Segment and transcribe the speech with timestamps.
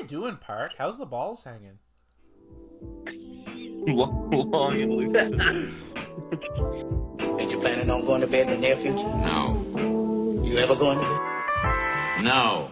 [0.00, 0.72] you doing, Park?
[0.78, 1.78] How's the balls hanging?
[3.86, 5.16] Long and loose.
[7.40, 8.96] Ain't you planning on going to bed in the near future?
[8.96, 10.42] No.
[10.44, 11.20] You ever going to bed?
[12.24, 12.70] No.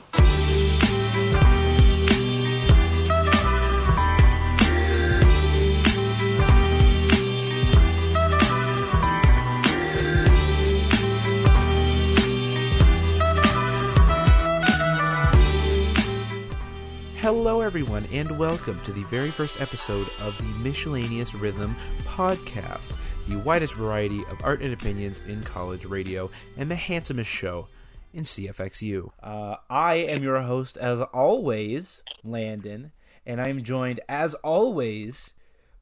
[17.30, 22.94] Hello, everyone, and welcome to the very first episode of the Miscellaneous Rhythm podcast,
[23.26, 27.68] the widest variety of art and opinions in college radio, and the handsomest show
[28.14, 29.10] in CFXU.
[29.22, 32.92] Uh, I am your host, as always, Landon,
[33.26, 35.34] and I'm joined, as always,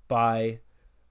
[0.09, 0.59] by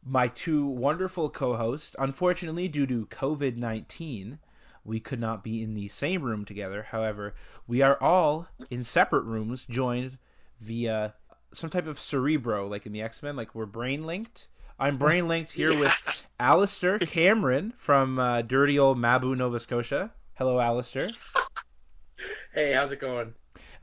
[0.04, 1.96] my two wonderful co hosts.
[1.98, 4.38] Unfortunately, due to COVID 19,
[4.84, 6.84] we could not be in the same room together.
[6.84, 7.36] However,
[7.68, 10.18] we are all in separate rooms, joined
[10.62, 11.14] via
[11.54, 14.48] some type of cerebro, like in the X Men, like we're brain linked.
[14.80, 15.92] I'm brain linked here with
[16.40, 20.12] Alasdair Cameron from uh, dirty old Mabou, Nova Scotia.
[20.36, 21.12] Hello, Alasdair.
[22.54, 23.34] Hey, how's it going?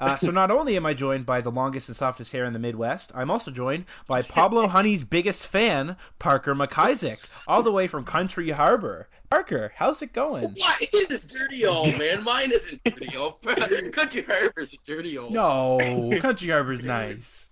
[0.02, 2.58] Uh, so not only am I joined by the longest and softest hair in the
[2.58, 8.04] Midwest, I'm also joined by Pablo Honey's biggest fan, Parker McIsaac, all the way from
[8.04, 9.08] Country Harbor.
[9.30, 10.54] Parker, how's it going?
[10.56, 12.22] What is this dirty old man?
[12.24, 13.40] Mine isn't dirty old.
[13.92, 15.32] Country Harbor's a dirty old.
[15.32, 17.48] No, Country Harbor's nice.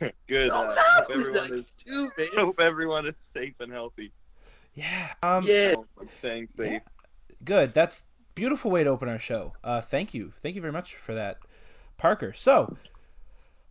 [0.00, 0.48] Good.
[0.48, 1.72] No, Uh, hope everyone nice is.
[1.86, 2.28] too, man.
[2.36, 4.10] Hope everyone is safe and healthy.
[4.74, 5.08] Yeah.
[5.22, 5.44] Um.
[5.46, 5.74] Yeah.
[6.00, 6.82] I'm staying safe.
[7.44, 7.74] Good.
[7.74, 8.02] That's
[8.34, 9.52] beautiful way to open our show.
[9.62, 10.32] Uh, thank you.
[10.42, 11.38] Thank you very much for that,
[11.98, 12.32] Parker.
[12.32, 12.76] So,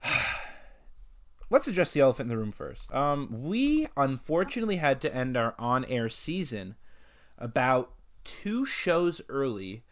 [1.50, 2.92] let's address the elephant in the room first.
[2.94, 6.76] Um, we unfortunately had to end our on-air season
[7.38, 7.92] about
[8.24, 9.84] two shows early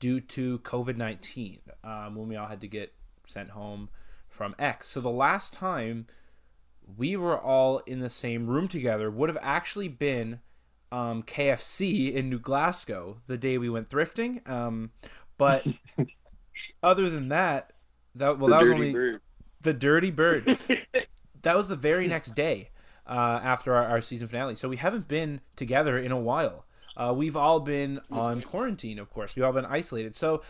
[0.00, 1.60] due to COVID nineteen.
[1.82, 2.92] Um, when we all had to get
[3.26, 3.88] sent home
[4.28, 4.88] from X.
[4.88, 6.06] So the last time
[6.96, 10.40] we were all in the same room together would have actually been
[10.92, 14.46] um, KFC in New Glasgow the day we went thrifting.
[14.48, 14.90] Um,
[15.36, 15.64] but
[16.82, 17.72] other than that,
[18.14, 19.20] that well, the that was only bird.
[19.62, 20.58] the Dirty Bird.
[21.42, 22.70] that was the very next day
[23.06, 24.54] uh, after our, our season finale.
[24.54, 26.64] So we haven't been together in a while.
[26.96, 29.36] Uh, we've all been on quarantine, of course.
[29.36, 30.16] We've all been isolated.
[30.16, 30.42] So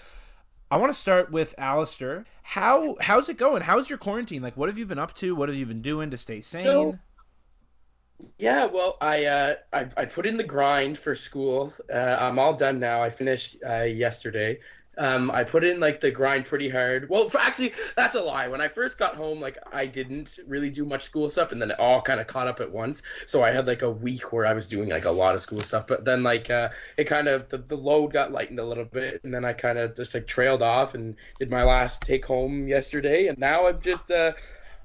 [0.70, 2.24] I want to start with Alasdair.
[2.42, 3.60] How how's it going?
[3.60, 4.40] How's your quarantine?
[4.40, 5.34] Like, what have you been up to?
[5.34, 6.64] What have you been doing to stay sane?
[6.64, 6.98] So-
[8.38, 11.72] Yeah, well, I uh, I, I put in the grind for school.
[11.92, 13.02] Uh, I'm all done now.
[13.02, 14.58] I finished uh, yesterday.
[14.96, 17.08] Um, I put in like the grind pretty hard.
[17.08, 18.48] Well, for, actually, that's a lie.
[18.48, 21.70] When I first got home, like I didn't really do much school stuff, and then
[21.70, 23.02] it all kind of caught up at once.
[23.26, 25.60] So I had like a week where I was doing like a lot of school
[25.60, 25.86] stuff.
[25.86, 29.20] But then like uh, it kind of the, the load got lightened a little bit,
[29.22, 32.66] and then I kind of just like trailed off and did my last take home
[32.66, 34.32] yesterday, and now I'm just uh,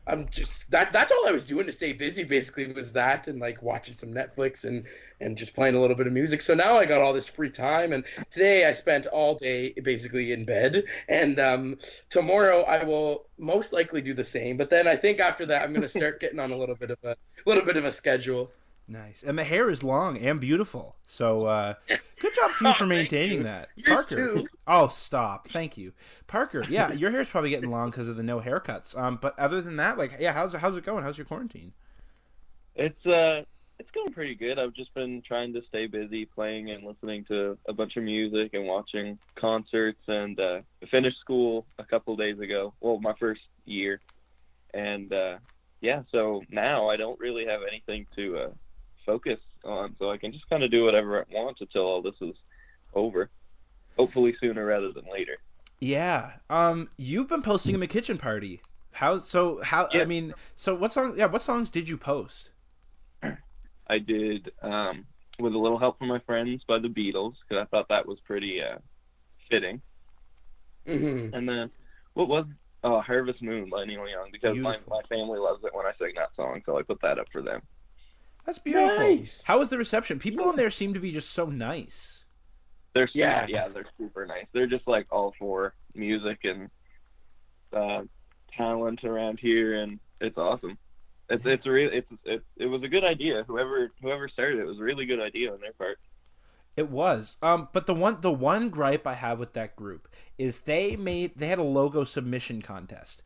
[0.06, 3.40] I'm just that that's all I was doing to stay busy basically was that and
[3.40, 4.84] like watching some Netflix and
[5.22, 6.42] and just playing a little bit of music.
[6.42, 10.34] So now I got all this free time and today I spent all day basically
[10.34, 11.78] in bed and um
[12.10, 14.58] tomorrow I will most likely do the same.
[14.58, 16.92] But then I think after that I'm going to start getting on a little bit
[16.92, 17.16] of a
[17.46, 18.52] little bit of a schedule.
[18.88, 19.24] Nice.
[19.24, 20.96] And the hair is long and beautiful.
[21.08, 23.44] So uh, good job to you for Thank maintaining you.
[23.44, 23.70] that.
[23.76, 24.16] Yours Parker.
[24.16, 24.48] too.
[24.68, 25.50] Oh, stop.
[25.52, 25.94] Thank you.
[26.28, 28.98] Parker, yeah, your hair's probably getting long because of the no haircuts.
[28.98, 31.04] Um, but other than that, like, yeah, how's how's it going?
[31.04, 31.72] How's your quarantine?
[32.76, 33.44] It's uh,
[33.80, 34.60] it's going pretty good.
[34.60, 38.54] I've just been trying to stay busy, playing and listening to a bunch of music
[38.54, 40.02] and watching concerts.
[40.08, 40.60] And uh,
[40.92, 42.74] finished school a couple days ago.
[42.82, 44.02] Well, my first year,
[44.74, 45.38] and uh,
[45.82, 48.50] yeah, so now I don't really have anything to uh,
[49.06, 52.16] focus on, so I can just kind of do whatever I want until all this
[52.22, 52.36] is
[52.94, 53.30] over.
[53.98, 55.38] Hopefully sooner rather than later.
[55.82, 56.34] Yeah.
[56.50, 58.62] Um, you've been posting in the kitchen party.
[58.92, 59.20] How?
[59.20, 59.88] So how?
[59.94, 61.18] I mean, so what song?
[61.18, 62.52] Yeah, what songs did you post?
[63.88, 65.06] I did um,
[65.40, 68.20] with a little help from my friends by the Beatles because I thought that was
[68.22, 68.80] pretty uh,
[69.50, 69.82] fitting.
[70.86, 71.70] hmm And then
[72.14, 72.46] what was
[72.84, 76.14] uh, Harvest Moon by Neil Young because my, my family loves it when I sing
[76.16, 77.62] that song, so I put that up for them.
[78.46, 78.98] That's beautiful.
[78.98, 79.42] Nice.
[79.46, 80.20] How was the reception?
[80.20, 82.26] People in there seem to be just so nice.
[82.94, 83.46] They're super, Yeah.
[83.48, 84.46] yeah, they're super nice.
[84.54, 86.70] They're just like all for music and
[87.72, 88.04] uh,
[88.56, 90.78] talent around here, and it's awesome.
[91.30, 93.44] It's it's really it's it, it was a good idea.
[93.48, 95.98] Whoever whoever started it was a really good idea on their part.
[96.76, 97.38] It was.
[97.42, 100.08] Um, but the one the one gripe I have with that group
[100.38, 103.24] is they made they had a logo submission contest,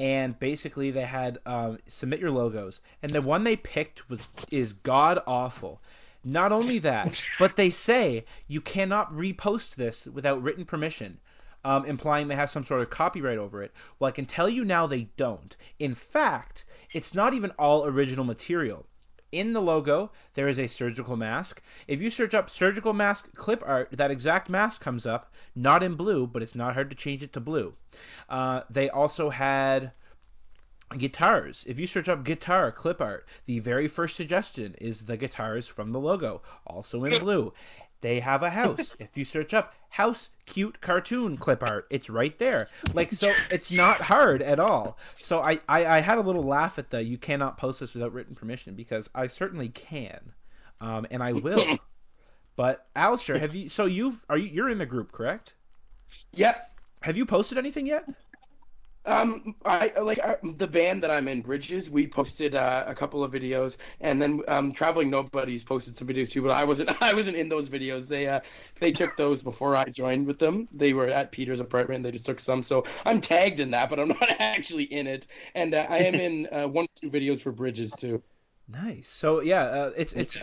[0.00, 4.20] and basically they had um, submit your logos, and the one they picked was
[4.50, 5.82] is god awful.
[6.24, 11.20] Not only that, but they say you cannot repost this without written permission.
[11.64, 13.72] um, implying they have some sort of copyright over it.
[13.98, 15.56] Well, I can tell you now they don't.
[15.78, 18.86] In fact, it's not even all original material.
[19.32, 21.62] In the logo, there is a surgical mask.
[21.86, 25.94] If you search up surgical mask clip art, that exact mask comes up, not in
[25.94, 27.74] blue, but it's not hard to change it to blue.
[28.28, 29.92] Uh, they also had
[30.98, 31.64] guitars.
[31.68, 35.92] If you search up guitar clip art, the very first suggestion is the guitars from
[35.92, 37.52] the logo, also in blue.
[38.00, 38.96] They have a house.
[38.98, 42.68] if you search up house cute cartoon clip art, it's right there.
[42.94, 44.98] Like so it's not hard at all.
[45.16, 48.12] So I, I, I had a little laugh at the you cannot post this without
[48.12, 50.32] written permission because I certainly can.
[50.80, 51.78] Um, and I will.
[52.56, 55.54] but Alasdair, have you so you've are you you're in the group, correct?
[56.32, 56.56] Yep.
[57.02, 58.04] Have you posted anything yet?
[59.06, 61.88] Um, I like uh, the band that I'm in, Bridges.
[61.88, 66.30] We posted uh, a couple of videos, and then um, Traveling Nobodies posted some videos
[66.30, 66.42] too.
[66.42, 68.08] But I wasn't, I wasn't in those videos.
[68.08, 68.40] They, uh,
[68.78, 70.68] they took those before I joined with them.
[70.70, 72.04] They were at Peter's apartment.
[72.04, 75.26] They just took some, so I'm tagged in that, but I'm not actually in it.
[75.54, 78.22] And uh, I am in uh, one or two videos for Bridges too.
[78.68, 79.08] Nice.
[79.08, 80.36] So yeah, uh, it's it's.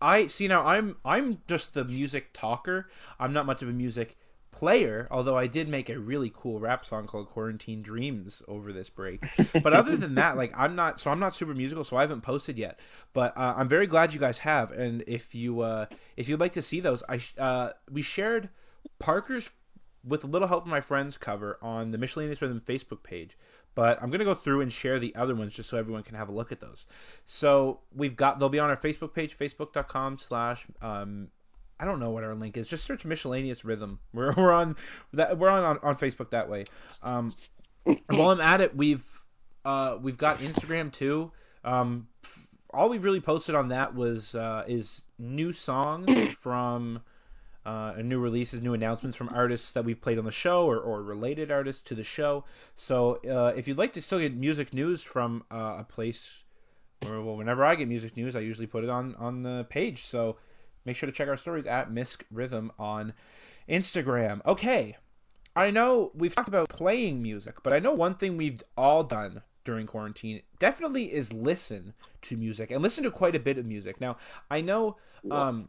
[0.00, 0.64] I see now.
[0.64, 2.88] I'm I'm just the music talker.
[3.20, 4.16] I'm not much of a music
[4.50, 8.88] player, although I did make a really cool rap song called Quarantine Dreams over this
[8.88, 9.22] break.
[9.62, 12.22] But other than that, like I'm not so I'm not super musical, so I haven't
[12.22, 12.80] posted yet.
[13.12, 15.86] But uh, I'm very glad you guys have, and if you uh,
[16.16, 18.48] if you'd like to see those, I uh, we shared
[18.98, 19.50] Parker's
[20.04, 23.36] with a little help from my friends cover on the Miscellaneous Rhythm Facebook page.
[23.74, 26.28] But I'm gonna go through and share the other ones just so everyone can have
[26.28, 26.84] a look at those.
[27.26, 31.28] So we've got they'll be on our Facebook page, facebook.com slash um,
[31.80, 32.68] I don't know what our link is.
[32.68, 33.98] Just search miscellaneous rhythm.
[34.12, 34.76] We're we're on
[35.12, 36.66] that we're on on, on Facebook that way.
[37.02, 37.34] Um,
[38.08, 39.04] while I'm at it, we've
[39.64, 41.30] uh, we've got Instagram too.
[41.64, 42.08] Um,
[42.70, 47.00] all we've really posted on that was uh, is new songs from
[47.64, 51.02] uh, new releases, new announcements from artists that we've played on the show or, or
[51.02, 52.44] related artists to the show.
[52.76, 56.44] So uh, if you'd like to still get music news from uh, a place,
[57.02, 60.06] well, whenever I get music news, I usually put it on on the page.
[60.06, 60.36] So
[60.88, 63.12] make sure to check our stories at Misc Rhythm on
[63.68, 64.40] Instagram.
[64.46, 64.96] Okay,
[65.54, 69.42] I know we've talked about playing music, but I know one thing we've all done
[69.66, 71.92] during quarantine definitely is listen
[72.22, 74.00] to music and listen to quite a bit of music.
[74.00, 74.16] Now,
[74.50, 74.96] I know
[75.30, 75.68] um,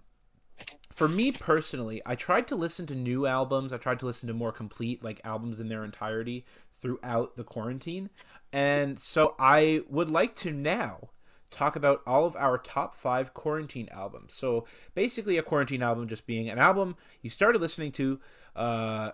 [0.95, 3.73] for me personally, I tried to listen to new albums.
[3.73, 6.45] I tried to listen to more complete like albums in their entirety
[6.81, 8.09] throughout the quarantine.
[8.53, 11.09] And so I would like to now
[11.51, 14.33] talk about all of our top five quarantine albums.
[14.33, 18.19] So basically, a quarantine album just being an album you started listening to
[18.55, 19.11] uh,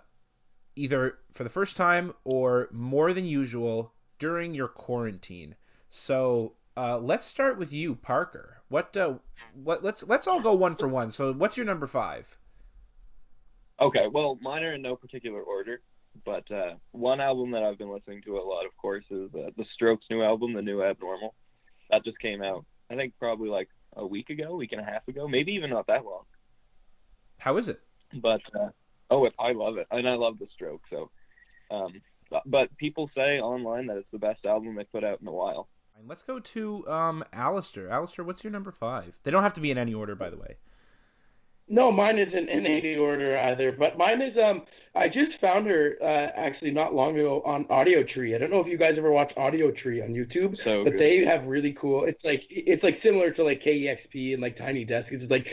[0.76, 5.56] either for the first time or more than usual during your quarantine.
[5.90, 8.62] So uh, let's start with you, Parker.
[8.70, 8.96] What?
[8.98, 9.16] Uh,
[9.54, 9.84] what?
[9.84, 11.12] Let's let's all go one for one.
[11.12, 12.38] So what's your number five?
[13.80, 15.82] Okay, well, mine are in no particular order,
[16.24, 19.50] but uh, one album that I've been listening to a lot, of course, is uh,
[19.58, 21.36] the Strokes' new album, The New Abnormal.
[21.92, 22.66] That just came out.
[22.90, 25.88] I think probably like a week ago, week and a half ago, maybe even not
[25.88, 26.24] that long.
[27.38, 27.80] How is it?
[28.14, 28.70] But uh,
[29.10, 30.82] oh, I love it, and I love the Stroke.
[30.90, 31.10] So,
[31.72, 32.02] um,
[32.46, 35.68] but people say online that it's the best album they put out in a while.
[36.08, 37.90] Let's go to um, Alasdair.
[37.90, 39.14] Alasdair, what's your number five?
[39.24, 40.58] They don't have to be in any order, by the way.
[41.68, 43.72] No, mine isn't in any order either.
[43.72, 44.64] But mine is um
[44.96, 48.34] I just found her uh, actually not long ago on Audio Tree.
[48.34, 51.00] I don't know if you guys ever watch Audio Tree on YouTube, So but good.
[51.02, 52.06] they have really cool.
[52.06, 55.08] It's like it's like similar to like KEXP and like Tiny Desk.
[55.12, 55.46] It's just like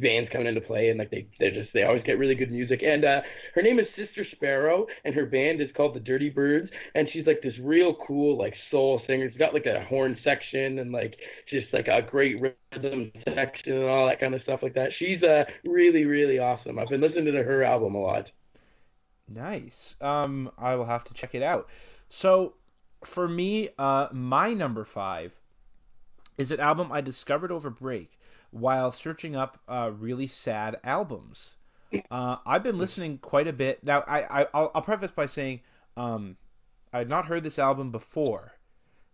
[0.00, 2.82] bands coming into play and like they they just they always get really good music.
[2.82, 3.20] And uh,
[3.54, 6.68] her name is Sister Sparrow, and her band is called the Dirty Birds.
[6.96, 9.28] And she's like this real cool like soul singer.
[9.30, 11.14] She's got like a horn section and like
[11.48, 14.90] just like a great rhythm section and all that kind of stuff like that.
[14.98, 16.78] She's uh really really awesome.
[16.80, 18.26] I've been listening to her album a lot.
[19.28, 19.96] Nice.
[20.00, 21.68] Um, I will have to check it out.
[22.08, 22.54] So,
[23.04, 25.32] for me, uh, my number five
[26.38, 28.18] is an album I discovered over break
[28.50, 31.56] while searching up uh, really sad albums.
[32.10, 34.04] Uh, I've been listening quite a bit now.
[34.06, 35.60] I, I I'll, I'll preface by saying
[35.96, 36.36] um,
[36.92, 38.52] I had not heard this album before,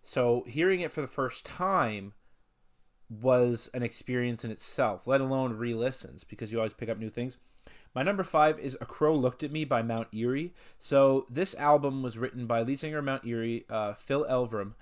[0.02, 2.12] so hearing it for the first time
[3.08, 5.06] was an experience in itself.
[5.06, 7.36] Let alone re-listens because you always pick up new things.
[7.94, 10.52] My number five is A Crow Looked at Me by Mount Eerie.
[10.80, 14.74] So this album was written by lead singer Mount Eerie, uh, Phil Elverum,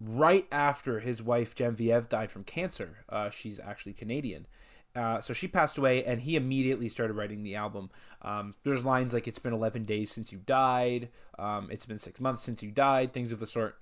[0.00, 3.04] right after his wife Genevieve died from cancer.
[3.08, 4.46] Uh, she's actually Canadian.
[4.94, 7.90] Uh, so she passed away, and he immediately started writing the album.
[8.22, 12.20] Um, there's lines like "It's been 11 days since you died," um, "It's been six
[12.20, 13.76] months since you died," things of the sort.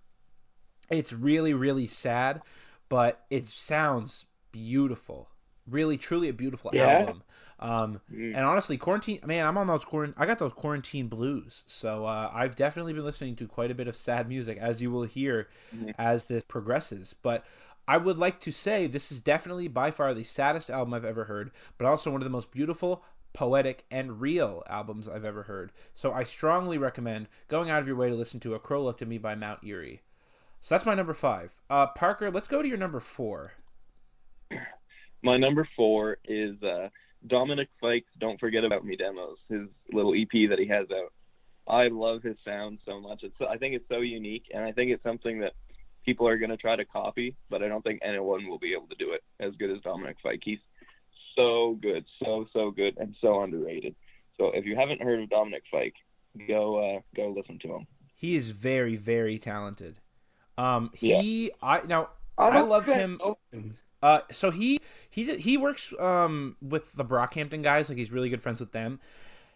[0.91, 2.43] It's really, really sad,
[2.89, 5.29] but it sounds beautiful
[5.71, 6.87] Really, truly a beautiful Yeah.
[6.87, 7.23] album.
[7.61, 8.37] Um, Mm.
[8.37, 9.21] and honestly, quarantine.
[9.25, 10.15] Man, I'm on those quarantine.
[10.19, 11.65] I got those quarantine blues.
[11.67, 14.91] So uh, I've definitely been listening to quite a bit of sad music, as you
[14.91, 15.95] will hear Mhm.
[15.99, 17.15] as this progresses.
[17.23, 17.45] But
[17.87, 21.25] I would like to say this is definitely by far the saddest album I've ever
[21.25, 25.73] heard, but also one of the most beautiful, poetic, and real albums I've ever heard.
[25.95, 29.03] So I strongly recommend going out of your way to listen to A Crow Looked
[29.03, 30.03] at Me by Mount Eerie.
[30.61, 31.51] So that's my number five.
[31.71, 33.53] Uh, Parker, let's go to your number four.
[35.23, 36.89] My number four is uh,
[37.27, 41.13] Dominic Fike's "Don't Forget About Me" demos, his little EP that he has out.
[41.67, 43.23] I love his sound so much.
[43.23, 45.53] It's I think it's so unique, and I think it's something that
[46.05, 48.87] people are going to try to copy, but I don't think anyone will be able
[48.87, 50.41] to do it as good as Dominic Fike.
[50.43, 50.61] He's
[51.37, 53.95] so good, so so good, and so underrated.
[54.39, 55.95] So if you haven't heard of Dominic Fike,
[56.47, 57.87] go uh, go listen to him.
[58.15, 60.01] He is very, very talented.
[60.57, 62.09] Um, he, I now
[62.39, 63.77] I'm I a loved him- of him.
[64.03, 68.43] Uh, so he he he works um with the Brockhampton guys, like he's really good
[68.43, 69.01] friends with them.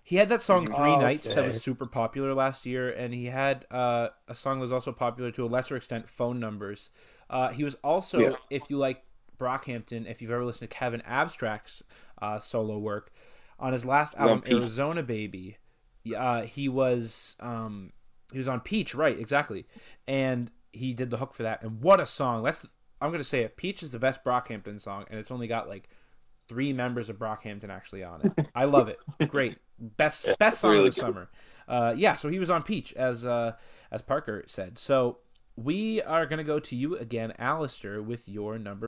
[0.04, 3.26] He had that song Three Oh, Nights that was super popular last year, and he
[3.26, 6.90] had uh, a song that was also popular to a lesser extent, Phone Numbers.
[7.30, 8.37] Uh, he was also, Yeah.
[8.50, 9.04] if you like
[9.38, 11.84] Brockhampton, if you've ever listened to Kevin Abstract's
[12.20, 13.12] uh, solo work,
[13.61, 14.52] on his last album Peach.
[14.52, 15.56] Arizona Baby,
[16.16, 17.92] uh, he was um,
[18.32, 19.16] he was on Peach, right?
[19.16, 19.66] Exactly,
[20.08, 21.62] and he did the hook for that.
[21.62, 22.42] And what a song!
[22.42, 22.66] That's
[23.02, 23.56] I'm gonna say it.
[23.56, 25.88] Peach is the best Brockhampton song, and it's only got like
[26.49, 28.32] three members of Brockhampton actually on it.
[28.54, 28.99] I love it.
[29.28, 31.06] Great, best Yeah, best song really of the good.
[31.06, 31.30] summer.
[31.68, 33.52] Uh, yeah, so he was on Peach as uh,
[33.90, 34.78] as Parker said.
[34.78, 35.18] So
[35.56, 38.87] we are gonna go to you again, Alasdair, with your number.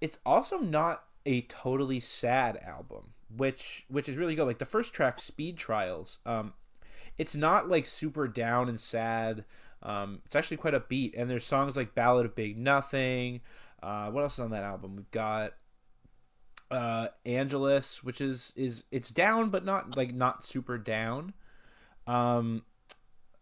[0.00, 4.46] it's also not a totally sad album, which which is really good.
[4.46, 6.52] Like the first track, Speed Trials, um,
[7.18, 9.44] it's not like super down and sad.
[9.82, 13.40] Um, it's actually quite upbeat, and there's songs like Ballad of Big Nothing.
[13.82, 14.96] Uh, what else is on that album?
[14.96, 15.52] We've got
[16.70, 21.32] uh, Angeles, which is is it's down but not like not super down.
[22.06, 22.62] Um,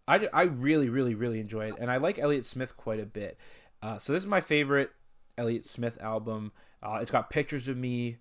[0.07, 3.39] I, I really really really enjoy it, and I like Elliott Smith quite a bit.
[3.83, 4.91] Uh, so this is my favorite
[5.39, 6.53] Elliott Smith album.
[6.83, 8.19] Uh, it's got pictures of me,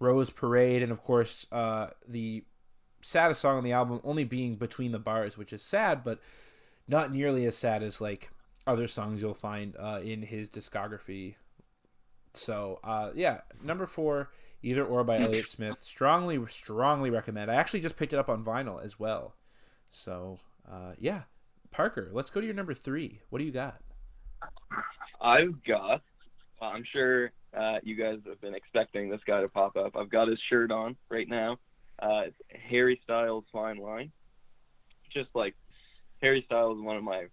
[0.00, 2.44] Rose Parade, and of course uh, the
[3.02, 6.18] saddest song on the album only being Between the Bars, which is sad, but
[6.88, 8.30] not nearly as sad as like
[8.66, 11.34] other songs you'll find uh, in his discography.
[12.34, 14.30] So uh, yeah, number four,
[14.62, 15.76] either or by Elliott Smith.
[15.80, 17.50] Strongly, strongly recommend.
[17.50, 19.34] I actually just picked it up on vinyl as well.
[19.90, 20.38] So
[20.70, 21.22] uh, yeah,
[21.70, 23.20] Parker, let's go to your number three.
[23.30, 23.80] What do you got?
[25.20, 26.02] I've got.
[26.60, 29.96] I'm sure uh, you guys have been expecting this guy to pop up.
[29.96, 31.58] I've got his shirt on right now.
[32.00, 32.36] Uh, it's
[32.68, 34.10] Harry Styles' Fine Line.
[35.12, 35.54] Just like
[36.22, 37.26] Harry Styles is one of my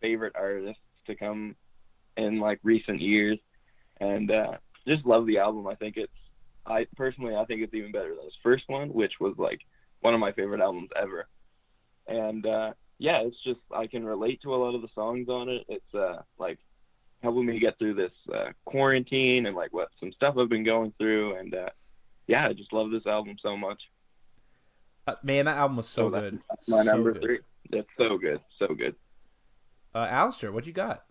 [0.00, 1.54] favorite artists to come
[2.16, 3.38] in like recent years,
[4.00, 4.52] and uh,
[4.86, 5.66] just love the album.
[5.66, 6.12] I think it's.
[6.66, 9.60] I personally, I think it's even better than his first one, which was like
[10.00, 11.26] one of my favorite albums ever.
[12.06, 15.48] And uh, yeah, it's just I can relate to a lot of the songs on
[15.48, 15.64] it.
[15.68, 16.58] It's uh, like
[17.22, 20.92] helping me get through this uh, quarantine and like what some stuff I've been going
[20.98, 21.36] through.
[21.36, 21.70] And uh,
[22.26, 23.80] yeah, I just love this album so much.
[25.10, 26.40] Uh, man, that album was so, So that- good.
[26.48, 27.22] That's my So number good.
[27.22, 27.38] three.
[27.70, 28.94] That's so good, so good.
[29.94, 31.04] Uh, Alasdair, what you got?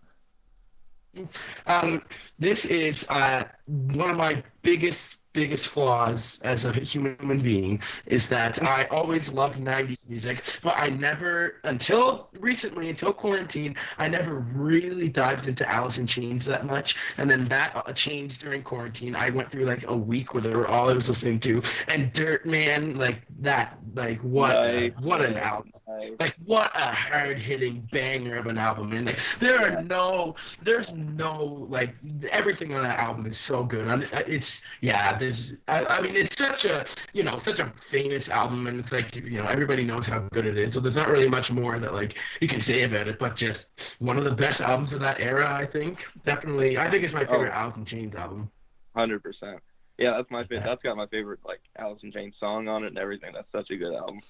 [1.66, 2.02] Um,
[2.38, 8.62] this is uh, one of my biggest biggest flaws as a human being is that
[8.62, 15.08] I always loved 90s music, but I never, until recently, until quarantine, I never really
[15.08, 16.96] dived into Alice in Chains that much.
[17.16, 19.14] And then that uh, changed during quarantine.
[19.14, 21.62] I went through like a week where they were all I was listening to.
[21.88, 24.92] And Dirt Man, like that, like what, a, Nice.
[25.00, 25.72] what an album.
[25.88, 26.12] Nice.
[26.18, 30.92] Like what a hard hitting banger of an album, and like there are no, there's
[30.92, 31.94] no like
[32.30, 33.86] everything on that album is so good.
[33.88, 37.72] I mean, it's yeah, there's I, I mean it's such a you know such a
[37.90, 40.74] famous album, and it's like you know everybody knows how good it is.
[40.74, 43.68] So there's not really much more that like you can say about it, but just
[44.00, 45.98] one of the best albums of that era, I think.
[46.24, 47.58] Definitely, I think it's my favorite Oh.
[47.58, 48.50] Alice in Chains album.
[48.96, 49.60] Hundred percent.
[49.98, 50.64] Yeah, that's my favorite.
[50.66, 53.32] That's got my favorite like Alice in Chains song on it and everything.
[53.34, 54.20] That's such a good album.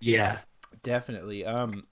[0.00, 0.38] Yeah.
[0.82, 1.44] Definitely.
[1.44, 1.86] Um,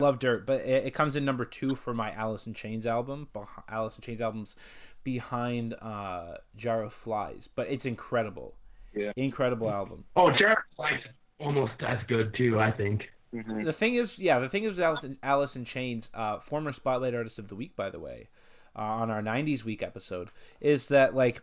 [0.00, 3.28] love Dirt, but it, it comes in number two for my Alice in Chains album.
[3.34, 4.56] beh- Alice in Chains albums
[5.04, 8.54] behind uh, Jar of Flies, but it's incredible.
[8.94, 9.12] Yeah.
[9.16, 10.04] Incredible album.
[10.16, 11.06] Oh, Jared Flight's
[11.38, 13.10] almost as good too, I think.
[13.32, 16.38] hmm The thing is, yeah, the thing is with Alice in, Alice in Chains, uh,
[16.40, 18.28] former Spotlight Artist of the Week, by the way,
[18.76, 21.42] uh, on our '90s Week episode, is that like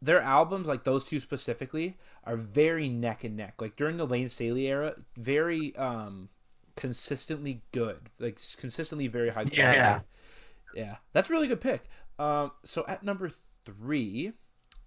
[0.00, 3.54] their albums, like those two specifically, are very neck and neck.
[3.60, 6.28] Like during the Layne Staley era, very um,
[6.76, 9.56] consistently good, like consistently very high quality.
[9.56, 10.00] Yeah.
[10.74, 11.84] yeah, that's a really good pick.
[12.18, 13.30] Um, so at number
[13.64, 14.32] three,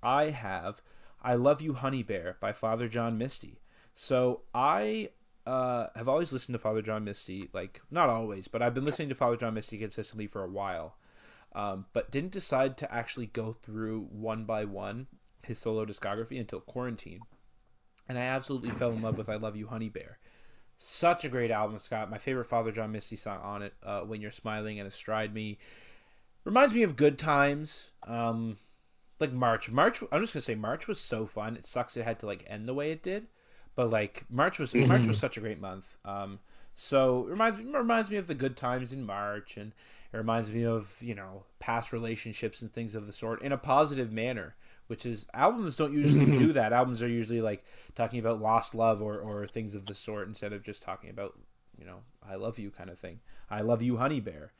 [0.01, 0.81] I have
[1.21, 3.59] "I Love You, Honey Bear" by Father John Misty.
[3.95, 5.09] So I
[5.45, 9.09] uh, have always listened to Father John Misty, like not always, but I've been listening
[9.09, 10.97] to Father John Misty consistently for a while.
[11.53, 15.07] Um, but didn't decide to actually go through one by one
[15.45, 17.21] his solo discography until quarantine.
[18.09, 20.17] And I absolutely fell in love with I Love You, Honey Bear.
[20.77, 22.11] Such a great album, Scott.
[22.11, 25.57] My favorite Father John Misty song on it, uh, When You're Smiling and Astride Me.
[26.45, 27.91] Reminds me of Good Times.
[28.03, 28.57] Um,
[29.19, 29.69] like March.
[29.69, 31.57] March, I'm just going to say March was so fun.
[31.57, 33.27] It sucks it had to like end the way it did.
[33.75, 35.07] But like March was March Mhm.
[35.07, 35.85] was such a great month.
[36.05, 36.39] Um,
[36.75, 39.73] so it reminds me reminds me of the good times in March, and
[40.13, 43.57] it reminds me of you know past relationships and things of the sort in a
[43.57, 44.55] positive manner.
[44.87, 46.37] Which is albums don't usually Mhm.
[46.37, 46.71] do that.
[46.73, 50.53] Albums are usually like talking about lost love or or things of the sort instead
[50.53, 51.37] of just talking about
[51.77, 53.19] you know I love you kind of thing.
[53.49, 54.53] I love you, Honey Bear.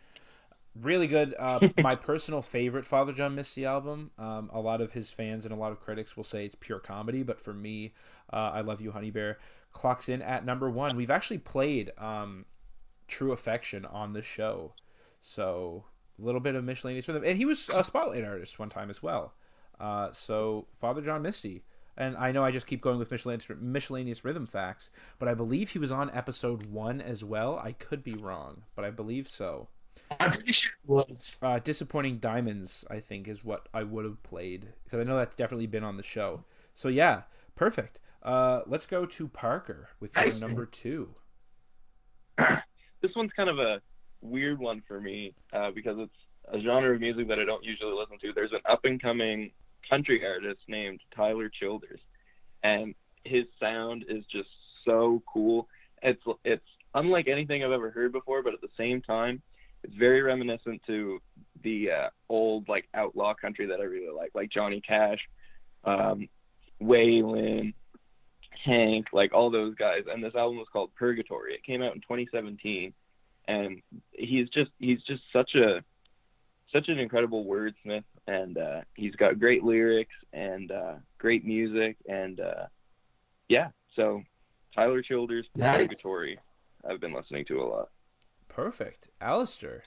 [0.82, 1.34] Really good.
[1.40, 4.12] Uh, my personal favorite Father John Misty album.
[4.18, 6.80] Um, a lot of his fans and a lot of critics will say it's pure
[6.80, 7.94] comedy, but for me,
[8.34, 9.40] uh, I love you, Honey Bear.
[9.72, 10.98] Clocks in at number one.
[10.98, 12.46] We've actually played um,
[13.08, 14.74] True Affection on the show,
[15.22, 15.86] so
[16.20, 19.02] a little bit of miscellaneous rhythm, and he was a spotlight artist one time as
[19.02, 19.34] well.
[19.80, 21.64] Uh, so Father John Misty,
[21.98, 25.70] and I know I just keep going with miscellaneous, miscellaneous rhythm facts, but I believe
[25.70, 27.58] he was on episode one as well.
[27.58, 29.70] I could be wrong, but I believe so.
[30.20, 31.38] I'm pretty sure it was.
[31.42, 35.36] Uh, Disappointing Diamonds, I think, is what I would have played because I know that's
[35.36, 36.44] definitely been on the show.
[36.74, 37.24] So yeah,
[37.56, 38.00] perfect.
[38.24, 40.42] Uh, let's go to Parker with your Nice.
[40.42, 41.10] number two.
[43.02, 43.82] This one's kind of a
[44.22, 46.16] weird one for me uh, because it's
[46.52, 48.34] a genre of music that I don't usually listen to.
[48.34, 49.52] There's an up and coming
[49.88, 52.00] country artist named Tyler Childers,
[52.64, 54.50] and his sound is just
[54.86, 55.68] so cool.
[56.02, 59.44] It's it's unlike anything I've ever heard before, but at the same time,
[59.86, 61.22] it's very reminiscent to
[61.64, 65.20] the uh, old like outlaw country that I really like, like Johnny Cash,
[65.84, 66.28] um,
[66.82, 67.74] Waylon,
[68.64, 70.04] Hank, like all those guys.
[70.12, 71.54] And this album was called Purgatory.
[71.54, 72.94] It came out in 2017,
[73.48, 75.84] and he's just he's just such a
[76.74, 82.40] such an incredible wordsmith, and uh, he's got great lyrics and uh, great music, and
[82.40, 82.66] uh,
[83.50, 83.68] yeah.
[83.96, 84.24] So
[84.74, 85.78] Tyler Childers, Nice.
[85.88, 86.40] Purgatory,
[86.90, 87.90] I've been listening to a lot.
[88.56, 89.82] Perfect, Alasdair.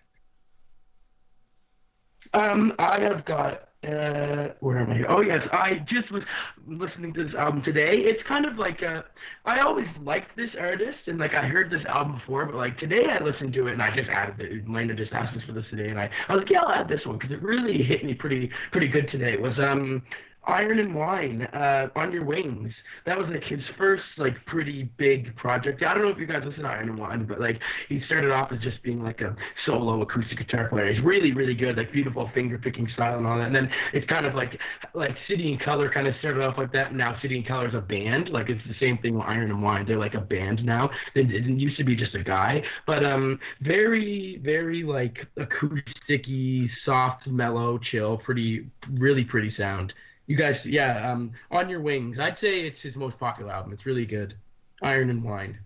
[2.35, 3.63] Um, I have got.
[3.83, 5.05] Uh, where am I?
[5.09, 6.25] Oh yes, I just was
[6.67, 7.99] listening to this album today.
[7.99, 9.03] It's kind of like uh,
[9.47, 13.05] I always liked this artist, and like I heard this album before, but like today
[13.09, 14.69] I listened to it and I just added it.
[14.69, 16.89] Lena just asked us for this today, and I, I was like, yeah, I'll add
[16.89, 19.33] this one because it really hit me pretty pretty good today.
[19.33, 20.03] It was um.
[20.45, 22.75] Iron and Wine, uh, On Your Wings.
[23.05, 25.83] That was like his first like pretty big project.
[25.83, 28.31] I don't know if you guys listen to Iron and Wine, but like he started
[28.31, 30.93] off as just being like a solo acoustic guitar player.
[30.93, 33.47] He's really, really good, like beautiful finger picking style and all that.
[33.47, 34.59] And then it's kind of like
[34.95, 36.95] like City and Color kind of started off like that.
[36.95, 38.31] Now City and Color is a band.
[38.31, 39.87] Like it's the same thing with Iron and Wine.
[39.87, 40.91] They're like a band now.
[41.15, 47.27] It, it used to be just a guy, but um, very, very like acousticy, soft,
[47.27, 49.95] mellow, chill, pretty, really pretty sound.
[50.29, 52.21] You guys, yeah, um, on your wings.
[52.21, 53.73] I'd say it's his most popular album.
[53.73, 54.35] It's really good.
[54.83, 55.59] Iron and Wine.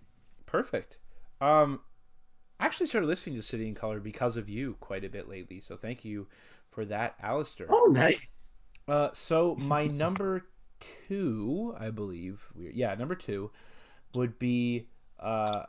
[0.47, 0.99] Perfect.
[1.41, 1.81] Um,
[2.61, 5.61] I actually started listening to City and Color because of you quite a bit lately,
[5.61, 6.29] so thank you
[6.71, 7.67] for that, Alasdair.
[7.71, 8.53] Oh, nice.
[8.87, 10.47] Uh, so my number
[11.09, 13.51] two, I believe, yeah, number two
[14.15, 14.87] would be
[15.19, 15.65] uh,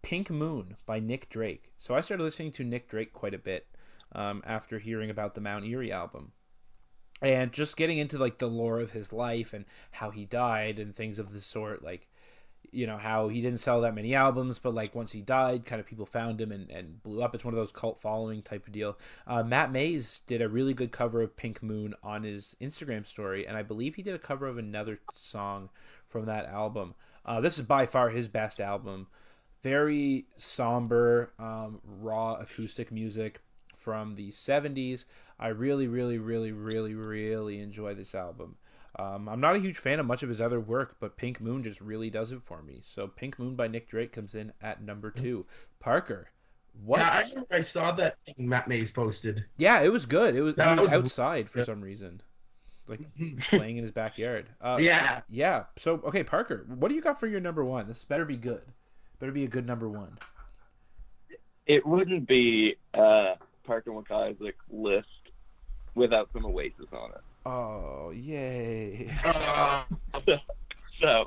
[0.00, 1.70] Pink Moon by Nick Drake.
[1.76, 3.66] So I started listening to Nick Drake quite a bit
[4.12, 6.32] um, after hearing about the Mount Eerie album.
[7.24, 10.94] And just getting into like the lore of his life and how he died and
[10.94, 12.06] things of the sort, like
[12.70, 15.80] you know how he didn't sell that many albums, but like once he died, kind
[15.80, 17.34] of people found him and, and blew up.
[17.34, 18.98] It's one of those cult following type of deal.
[19.26, 23.46] Uh, Matt Mays did a really good cover of Pink Moon on his Instagram story,
[23.46, 25.70] and I believe he did a cover of another song
[26.08, 26.94] from that album.
[27.24, 29.06] Uh, this is by far his best album.
[29.62, 33.40] Very somber, um, raw acoustic music
[33.84, 35.04] from the 70s.
[35.38, 38.56] I really, really, really, really, really enjoy this album.
[38.98, 41.62] Um, I'm not a huge fan of much of his other work, but Pink Moon
[41.62, 42.80] just really does it for me.
[42.84, 45.44] So Pink Moon by Nick Drake comes in at number two.
[45.80, 46.28] Parker,
[46.84, 46.98] what?
[47.00, 49.44] Yeah, I, I saw that thing Matt Mays posted.
[49.58, 50.34] Yeah, it was good.
[50.36, 51.64] It was, That he was was- outside for yeah.
[51.64, 52.22] some reason,
[52.86, 53.00] like
[53.50, 54.46] playing in his backyard.
[54.60, 55.22] Uh, Yeah.
[55.28, 55.64] yeah.
[55.78, 57.88] So okay, Parker, what do you got for your number one?
[57.88, 58.62] This better be good.
[59.18, 60.16] Better be a good number one.
[61.66, 65.08] It wouldn't be uh, Parker McIsaac list
[65.94, 67.20] without some Oasis on it.
[67.46, 69.10] Oh yay!
[69.24, 69.84] Uh,
[71.00, 71.24] so,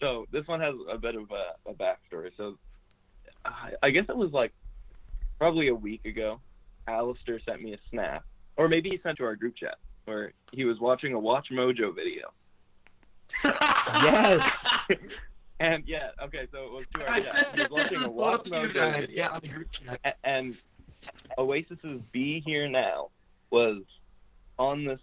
[0.00, 2.30] so this one has a bit of a, a backstory.
[2.36, 2.58] So,
[3.44, 4.52] I, I guess it was like
[5.38, 6.40] probably a week ago.
[6.88, 8.24] Alasdair sent me a snap,
[8.56, 9.76] or maybe he sent to our group chat
[10.06, 12.32] where he was watching a Watch Mojo video.
[13.44, 14.66] Yes.
[15.60, 17.34] And yeah, okay, so it was to our I chat.
[17.34, 19.00] sent He was watching a Watch to you Mojo guys.
[19.06, 19.16] video.
[19.16, 20.16] Yeah, on the group chat.
[20.22, 20.56] And
[21.36, 23.08] Oasis's "Be Here Now"
[23.50, 23.82] was
[24.58, 25.00] on this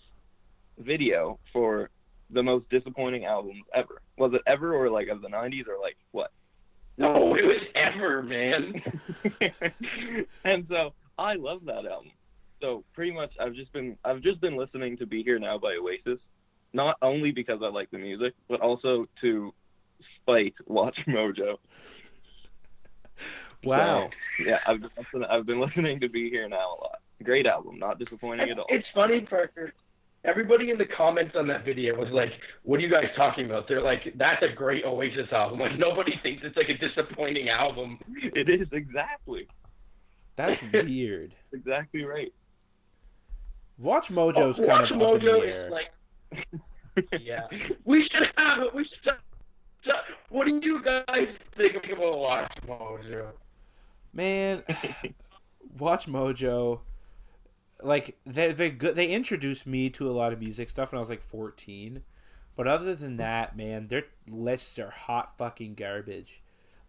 [0.77, 1.89] video for
[2.29, 4.01] the most disappointing albums ever.
[4.17, 6.31] Was it ever, or like of the '90s, or like what?
[6.97, 8.81] No, it was ever, man.
[10.43, 12.11] and so I love that album.
[12.61, 15.75] So pretty much, I've just been I've just been listening to "Be Here Now" by
[15.75, 16.19] Oasis,
[16.73, 19.53] not only because I like the music, but also to
[20.21, 21.57] spite Watch Mojo.
[23.65, 24.09] Wow.
[24.39, 26.99] So, yeah, I've been listening, I've been listening to "Be Here Now" a lot.
[27.23, 28.65] Great album, not disappointing at all.
[28.69, 29.73] It's funny, Parker.
[30.23, 32.31] Everybody in the comments on that video was like,
[32.63, 36.19] "What are you guys talking about?" They're like, "That's a great Oasis album." Like nobody
[36.23, 37.99] thinks it's like a disappointing album.
[38.35, 39.47] It is exactly,
[40.35, 41.33] That's weird.
[41.53, 42.33] exactly right.
[43.77, 45.65] Watch Mojo's Oh, kind Watch of up in Mojo the air.
[45.65, 47.41] is like, yeah,
[47.83, 48.73] we should have it.
[48.75, 49.13] We should.
[50.29, 53.27] What do you guys think about Watch Mojo?
[54.15, 54.63] Man,
[55.77, 56.81] Watch Mojo,
[57.81, 58.69] like they they.
[58.71, 62.03] They introduced me to a lot of music stuff when I was like fourteen,
[62.55, 66.41] but other than that, man, their lists are hot fucking garbage.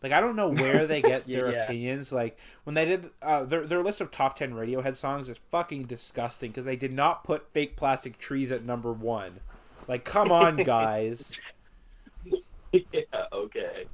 [0.03, 1.51] Like I don't know where they get their Yeah.
[1.51, 2.13] opinions.
[2.13, 5.87] Like when they did uh, their their list of top ten Radiohead songs is fucking
[5.87, 9.41] disgusting because they did not put "Fake Plastic Trees" at number one.
[9.89, 11.37] Like, come on, guys.
[12.73, 13.89] yeah, okay.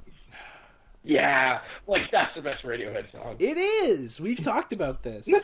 [1.03, 3.35] Yeah, like that's the best Radiohead song.
[3.39, 4.21] It is.
[4.21, 5.27] We've talked about this.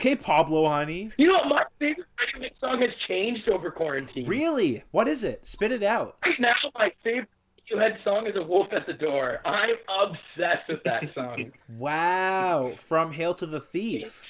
[0.00, 1.12] Okay, Pablo, honey.
[1.16, 1.46] You know, what?
[1.48, 2.06] my favorite
[2.36, 4.26] Radiohead song has changed over quarantine.
[4.26, 4.82] Really?
[4.90, 5.46] What is it?
[5.46, 6.16] Spit it out.
[6.26, 7.28] Right now, my favorite
[7.72, 11.52] Radiohead song is "A Wolf at the Door." I'm obsessed with that song.
[11.78, 12.72] Wow.
[12.76, 14.20] From Hail to the Thief.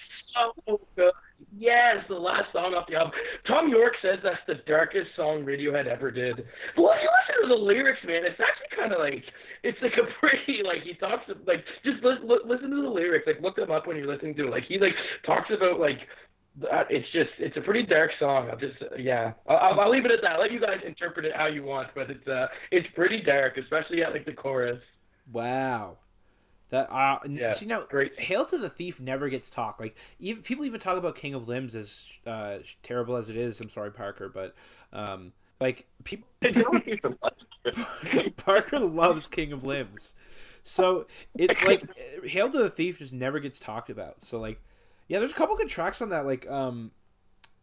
[0.66, 1.12] so good.
[1.56, 3.12] Yes, the last song off the album.
[3.46, 6.36] Thom Yorke says that's the darkest song Radiohead ever did.
[6.76, 9.24] But when you listen to the lyrics, man, it's actually kind of like
[9.62, 13.26] it's like a pretty like he talks like just li- li- listen to the lyrics,
[13.26, 14.50] like look them up when you're listening to it.
[14.50, 15.98] Like he like talks about like
[16.60, 16.86] that.
[16.90, 18.48] It's just it's a pretty dark song.
[18.50, 20.32] I'll just yeah, I'll, I'll, I'll leave it at that.
[20.32, 23.56] I'll let you guys interpret it how you want, but it's uh it's pretty dark,
[23.56, 24.80] especially at like the chorus.
[25.32, 25.98] Wow.
[26.74, 28.18] That uh Yeah, see now great.
[28.18, 29.78] Hail to the Thief never gets talk.
[29.78, 33.60] Like even people even talk about King of Limbs as uh terrible as it is.
[33.60, 34.56] I'm sorry, Parker, but
[34.92, 37.32] um like people I don't even like
[37.64, 38.36] it.
[38.36, 40.14] Parker loves King of Limbs.
[40.64, 41.06] So
[41.38, 41.84] it like
[42.24, 44.24] Hail to the Thief just never gets talked about.
[44.24, 44.60] So like
[45.06, 46.90] yeah, there's a couple good tracks on that like um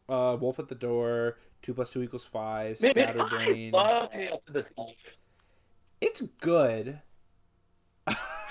[0.08, 4.54] uh Wolf at the Door, Two plus two equals five, Man, I love Hail to
[4.54, 4.96] the Thief.
[6.00, 7.02] It's good.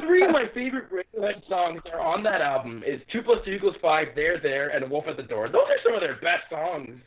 [0.01, 2.83] Three of my favorite Radiohead songs are on that album.
[2.87, 5.51] Is Two Plus Two Equals Five, There There, and Wolf at the Door.
[5.51, 7.01] Those are some of their best songs.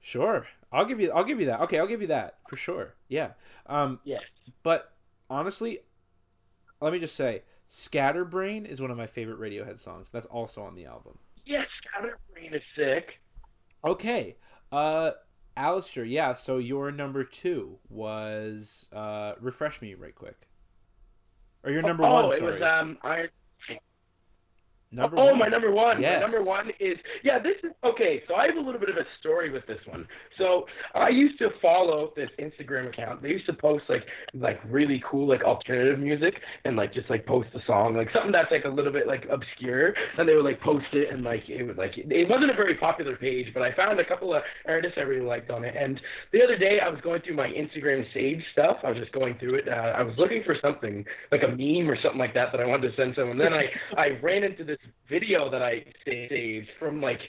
[0.00, 0.46] Sure.
[0.72, 1.60] I'll give you I'll give you that.
[1.62, 2.94] Okay, I'll give you that for sure.
[3.08, 3.30] Yeah.
[3.66, 4.22] Um Yes.
[4.62, 4.92] but
[5.30, 5.80] honestly,
[6.80, 10.08] let me just say Scatterbrain is one of my favorite Radiohead songs.
[10.12, 11.18] That's also on the album.
[11.46, 13.20] Yes, Scatterbrain is sick.
[13.84, 14.36] Okay.
[14.72, 15.12] Uh,
[15.56, 16.34] Alasdair, yeah.
[16.34, 20.36] So your number two was uh, refresh me right quick.
[21.64, 22.24] Or your number oh, one?
[22.26, 22.52] it sorry.
[22.52, 23.28] was um Iron.
[24.94, 25.38] Number oh, one.
[25.38, 26.00] my number one.
[26.00, 26.16] Yes.
[26.16, 27.38] My number one is yeah.
[27.38, 28.22] This is okay.
[28.28, 30.06] So I have a little bit of a story with this one.
[30.38, 33.22] So I used to follow this Instagram account.
[33.22, 34.04] They used to post like
[34.34, 38.32] like really cool like alternative music and like just like post a song like something
[38.32, 41.48] that's like a little bit like obscure and they would like post it and like
[41.48, 44.42] it was like it wasn't a very popular page but I found a couple of
[44.66, 46.00] artists I really liked on it and
[46.32, 48.78] the other day I was going through my Instagram saved stuff.
[48.82, 49.68] I was just going through it.
[49.68, 52.66] Uh, I was looking for something like a meme or something like that that I
[52.66, 53.38] wanted to send someone.
[53.38, 54.78] Then I I ran into this
[55.08, 57.20] video that I saved from like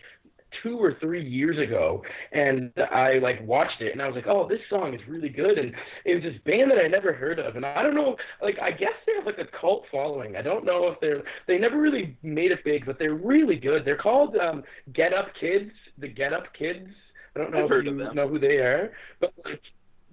[0.64, 4.48] two or three years ago and I like watched it and I was like, Oh,
[4.48, 5.74] this song is really good and
[6.06, 8.72] it was this band that I never heard of and I don't know like I
[8.72, 10.36] guess they have like a cult following.
[10.36, 13.84] I don't know if they're they never really made it big, but they're really good.
[13.86, 14.64] They're called um
[14.94, 16.88] Get Up Kids, the Get Up Kids.
[17.36, 19.62] I don't know I've if you know who they are, but like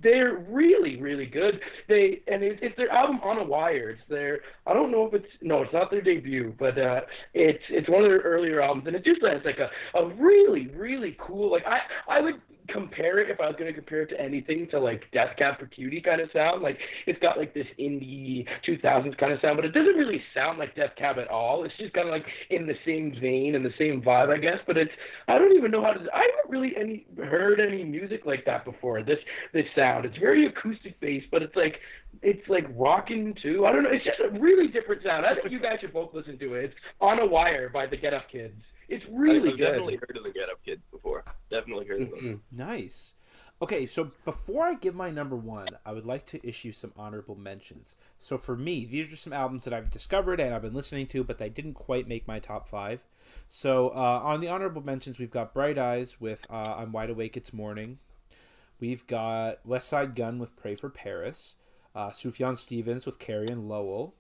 [0.03, 1.61] they're really, really good.
[1.89, 3.91] They and it, it's their album On a Wire.
[3.91, 7.03] It's their I don't know if it's no, it's not their debut, but uh,
[7.35, 10.69] it's it's one of their earlier albums, and it just has like a a really,
[10.69, 11.51] really cool.
[11.51, 14.69] Like I I would compare it if I was going to compare it to anything
[14.71, 16.63] to like Death Cab for Cutie kind of sound.
[16.63, 20.59] Like it's got like this indie 2000s kind of sound, but it doesn't really sound
[20.59, 21.65] like Death Cab at all.
[21.65, 24.59] It's just kind of like in the same vein and the same vibe, I guess.
[24.67, 24.93] But it's
[25.29, 26.01] I don't even know how to.
[26.15, 29.03] I haven't really any heard any music like that before.
[29.03, 29.19] This
[29.53, 30.05] this sound.
[30.05, 31.77] It's very acoustic based, but it's like
[32.23, 33.67] it's like rocking too.
[33.67, 33.91] I don't know.
[33.93, 35.27] It's just a really different sound.
[35.27, 36.65] I think you guys should both listen to it.
[36.67, 38.55] It's On a Wire by the Get Up Kids.
[38.89, 39.65] It's really I've good.
[39.65, 41.25] definitely heard of the Get Up Kids before.
[41.51, 42.21] Definitely heard of them.
[42.21, 42.41] Mhm.
[42.57, 43.15] Nice.
[43.61, 47.37] Okay, so before I give my number one, I would like to issue some honorable
[47.37, 47.95] mentions.
[48.19, 51.23] So for me, these are some albums that I've discovered and I've been listening to,
[51.23, 53.01] but they didn't quite make my top five.
[53.49, 57.37] So uh, on the honorable mentions, we've got Bright Eyes with uh, "I'm Wide Awake
[57.37, 57.99] It's Morning."
[58.81, 61.55] We've got Westside Gunn with "Pray for Paris."
[61.95, 64.15] Uh, Sufjan Stevens with "Carrie and Lowell."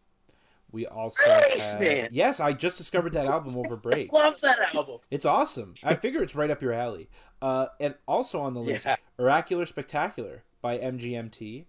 [0.73, 4.11] We also had- yes, I just discovered that album over break.
[4.13, 4.99] Love that album.
[5.11, 5.75] It's awesome.
[5.85, 7.09] I figure it's right up your alley.
[7.43, 8.97] Uh, and also on the list, Yeah.
[9.19, 11.67] Oracular Spectacular by MGMT.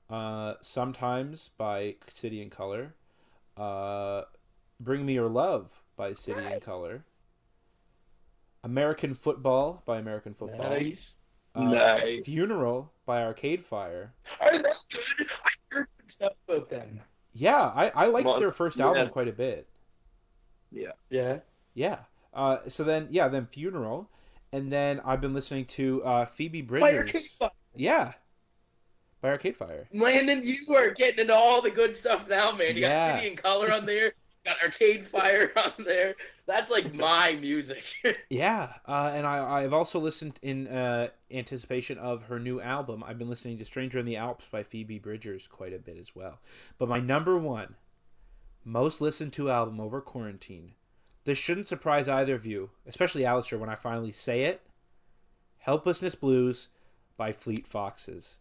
[0.09, 2.95] Uh, Sometimes by City and Color.
[3.57, 4.23] Uh,
[4.79, 7.03] Bring Me Your Love by City and Color.
[8.67, 10.69] American Football by American Football.
[10.69, 11.13] Nice.
[11.55, 12.25] Uh, Nice.
[12.25, 14.13] Funeral by Arcade Fire.
[14.41, 14.67] Are they good?
[15.45, 16.99] I heard good stuff about them.
[17.33, 18.85] Yeah, I, I liked Well, their first yeah.
[18.87, 19.69] album quite a bit.
[20.71, 20.91] Yeah.
[21.09, 21.39] Yeah.
[21.75, 21.99] Yeah.
[22.33, 24.09] Uh, so then, yeah, then Funeral,
[24.51, 26.97] and then I've been listening to uh, Phoebe By Bridgers.
[27.07, 27.49] Arcade Fire.
[27.75, 28.11] Yeah,
[29.21, 29.87] by Arcade Fire.
[29.93, 32.75] Landon, you are getting into all the good stuff now, man.
[32.75, 33.11] You Yeah.
[33.13, 34.05] got City and Color on there.
[34.07, 34.11] You
[34.45, 36.15] got Arcade Fire on there.
[36.47, 37.83] That's like my music.
[38.29, 43.03] Yeah, uh, and I, I've also listened in uh, anticipation of her new album.
[43.03, 46.15] I've been listening to Stranger in the Alps by Phoebe Bridgers quite a bit as
[46.15, 46.39] well.
[46.77, 47.75] But my number one
[48.63, 50.73] most listened to album over quarantine.
[51.25, 54.61] This shouldn't surprise either of you, especially Alasdair when I finally say it.
[55.57, 56.69] Helplessness Blues
[57.17, 58.37] by Fleet Foxes.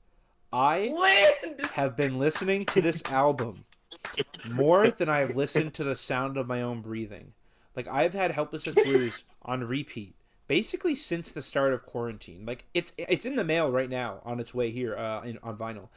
[0.53, 1.61] I Land.
[1.73, 3.65] have been listening to this album
[4.49, 7.33] more than I have listened to the sound of my own breathing.
[7.77, 10.15] Like I've had Helplessness Blues on repeat
[10.49, 12.45] basically since the start of quarantine.
[12.47, 15.57] Like it's it's in the mail right now on its way here uh, in, on
[15.57, 15.89] vinyl.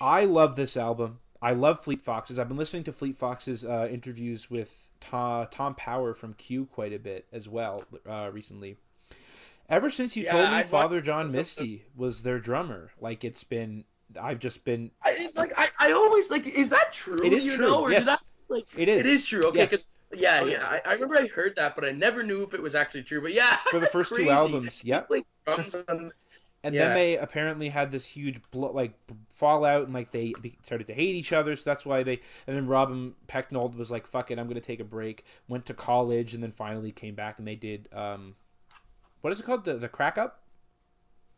[0.00, 1.18] I love this album.
[1.40, 2.38] I love Fleet Foxes.
[2.38, 4.70] I've been listening to Fleet Foxes uh, interviews with
[5.00, 8.76] Tom, Tom Power from Q quite a bit as well uh, recently.
[9.68, 13.24] Ever since you Yeah, told me I've Father watched- John Misty was their drummer, like
[13.24, 13.84] it's been
[14.20, 16.46] I've just been I, like I, I always like.
[16.46, 17.20] Is that true?
[17.24, 18.00] It is you true, Know, or yes.
[18.00, 19.00] is that like It is.
[19.00, 19.44] It is true.
[19.44, 19.68] Okay.
[20.14, 20.66] 'Cause- yeah, yeah.
[20.66, 23.20] I, I remember I heard that, but I never knew if it was actually true.
[23.20, 24.82] But yeah, for the first two albums.
[24.84, 25.10] Yep.
[26.62, 26.86] And Yeah.
[26.86, 28.94] then they apparently had this huge blo- like
[29.28, 30.32] fallout and like they
[30.64, 31.56] started to hate each other.
[31.56, 32.20] So that's why they.
[32.46, 35.74] And then Robin Pecknold was like, "Fuck it, I'm gonna take a break." Went to
[35.74, 37.88] college and then finally came back and they did.
[37.92, 38.34] um
[39.20, 39.64] What is it called?
[39.66, 40.40] The the crack up.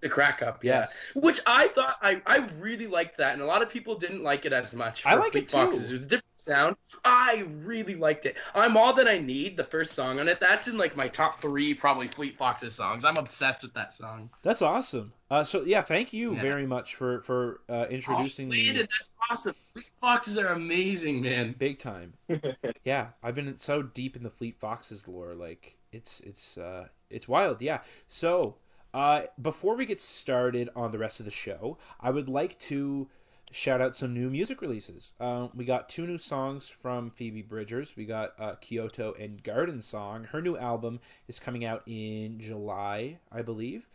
[0.07, 0.62] The crack up.
[0.62, 0.81] Yeah.
[0.81, 1.12] Yes.
[1.14, 4.45] Which I thought I, I really liked that, and a lot of people didn't like
[4.47, 5.05] it as much.
[5.05, 5.57] I like Fleet it too.
[5.57, 5.90] Foxes.
[5.90, 6.77] It was a different sound.
[7.05, 8.37] I really liked it.
[8.55, 9.57] I'm all that I need.
[9.57, 10.40] The first song on it.
[10.40, 13.05] That's in like my top three probably Fleet Foxes songs.
[13.05, 14.31] I'm obsessed with that song.
[14.42, 15.12] That's awesome.
[15.31, 16.42] Uh, so yeah, thank you Yeah.
[16.42, 18.71] very much for for uh, introducing oh, me.
[18.73, 19.55] That's awesome.
[19.75, 21.55] Fleet Foxes are amazing, man.
[21.59, 22.12] Big time.
[22.85, 27.29] yeah, I've been so deep in the Fleet Foxes lore, like it's it's uh it's
[27.29, 27.62] wild.
[27.62, 27.81] Yeah.
[28.09, 28.57] So,
[28.94, 33.09] uh, before we get started on the rest of the show, I would like to
[33.53, 35.12] shout out some new music releases.
[35.20, 37.94] Uh, we got two new songs from Phoebe Bridgers.
[37.96, 40.25] We got uh, Kyoto and Garden Song.
[40.25, 43.88] Her new album is coming out in July, I believe.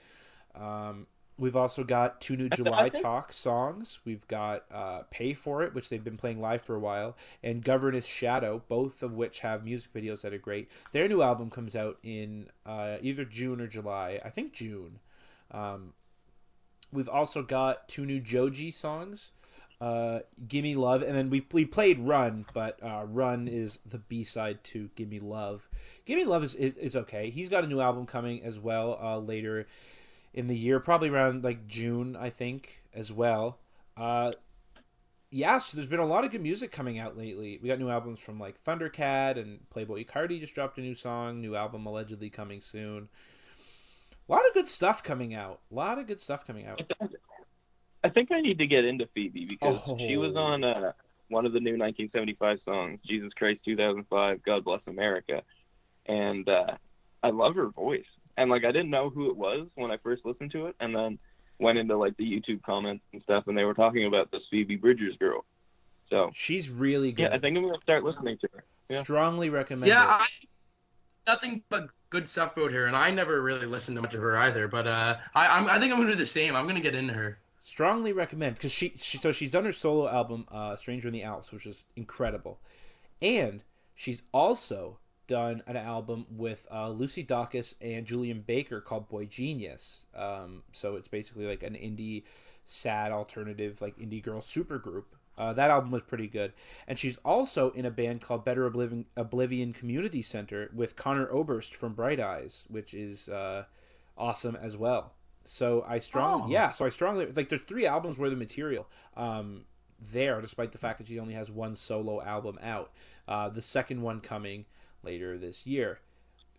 [0.55, 1.07] Um,
[1.41, 3.99] we've also got two new July think- Talk songs.
[4.05, 7.63] We've got uh, Pay For It, which they've been playing live for a while, and
[7.63, 10.69] Governess Shadow, both of which have music videos that are great.
[10.93, 14.21] Their new album comes out in uh, either June or July.
[14.23, 14.99] I think June.
[15.49, 15.93] Um,
[16.93, 19.31] we've also got two new Joji songs.
[19.81, 24.23] Uh, Gimme Love, and then we we played Run, but uh, Run is the B
[24.23, 25.67] side to Gimme Love.
[26.05, 27.31] Gimme Love is, is is okay.
[27.31, 29.65] He's got a new album coming as well uh, later
[30.33, 33.59] in the year, probably around like June, I think, as well.
[33.97, 34.31] Uh,
[35.29, 37.59] yeah, so there's been a lot of good music coming out lately.
[37.61, 41.39] We got new albums from like Thundercat and Playboi Carti just dropped a new song,
[41.41, 43.07] new album allegedly coming soon.
[44.27, 45.59] A lot of good stuff coming out.
[45.71, 46.81] A lot of good stuff coming out.
[48.03, 50.39] I think I need to get into Phoebe because she was Oh.
[50.41, 50.91] on uh,
[51.29, 55.43] one of the new 1975 songs, Jesus Christ 2005, God Bless America,
[56.07, 56.75] and uh,
[57.23, 58.05] I love her voice.
[58.41, 60.95] And like I didn't know who it was when I first listened to it, and
[60.95, 61.19] then
[61.59, 64.75] went into like the YouTube comments and stuff, and they were talking about this Phoebe
[64.77, 65.45] Bridgers girl.
[66.09, 67.23] So She's really good.
[67.23, 68.63] yeah, I think I'm gonna start listening to her.
[68.89, 69.03] yeah.
[69.03, 70.07] Strongly recommend Yeah, it.
[70.23, 70.27] I
[71.27, 74.37] nothing but good stuff about her, and I never really listened to much of her
[74.37, 74.67] either.
[74.67, 76.55] But uh, I I'm, I think I'm gonna do the same.
[76.55, 77.37] I'm gonna get into her.
[77.61, 81.21] strongly recommend because she, she so she's done her solo album uh stranger in the
[81.23, 82.59] alps which is incredible
[83.21, 84.97] and she's also
[85.31, 90.95] done an album with uh, lucy dacus and julien baker called boy genius um so
[90.97, 92.23] it's basically like an indie
[92.65, 95.05] sad alternative like indie girl supergroup
[95.37, 96.51] uh, that album was pretty good
[96.87, 101.75] and she's also in a band called better oblivion, oblivion community center with conor oberst
[101.75, 103.63] from bright eyes which is uh
[104.17, 105.13] awesome as well
[105.45, 106.53] so I strongly, Oh.
[106.53, 106.69] yeah.
[106.71, 107.49] So I strongly like.
[107.49, 108.85] There's three albums worth of material
[109.17, 109.65] um,
[110.13, 112.91] there, despite the fact that she only has one solo album out.
[113.27, 114.65] Uh, the second one coming
[115.03, 115.99] later this year.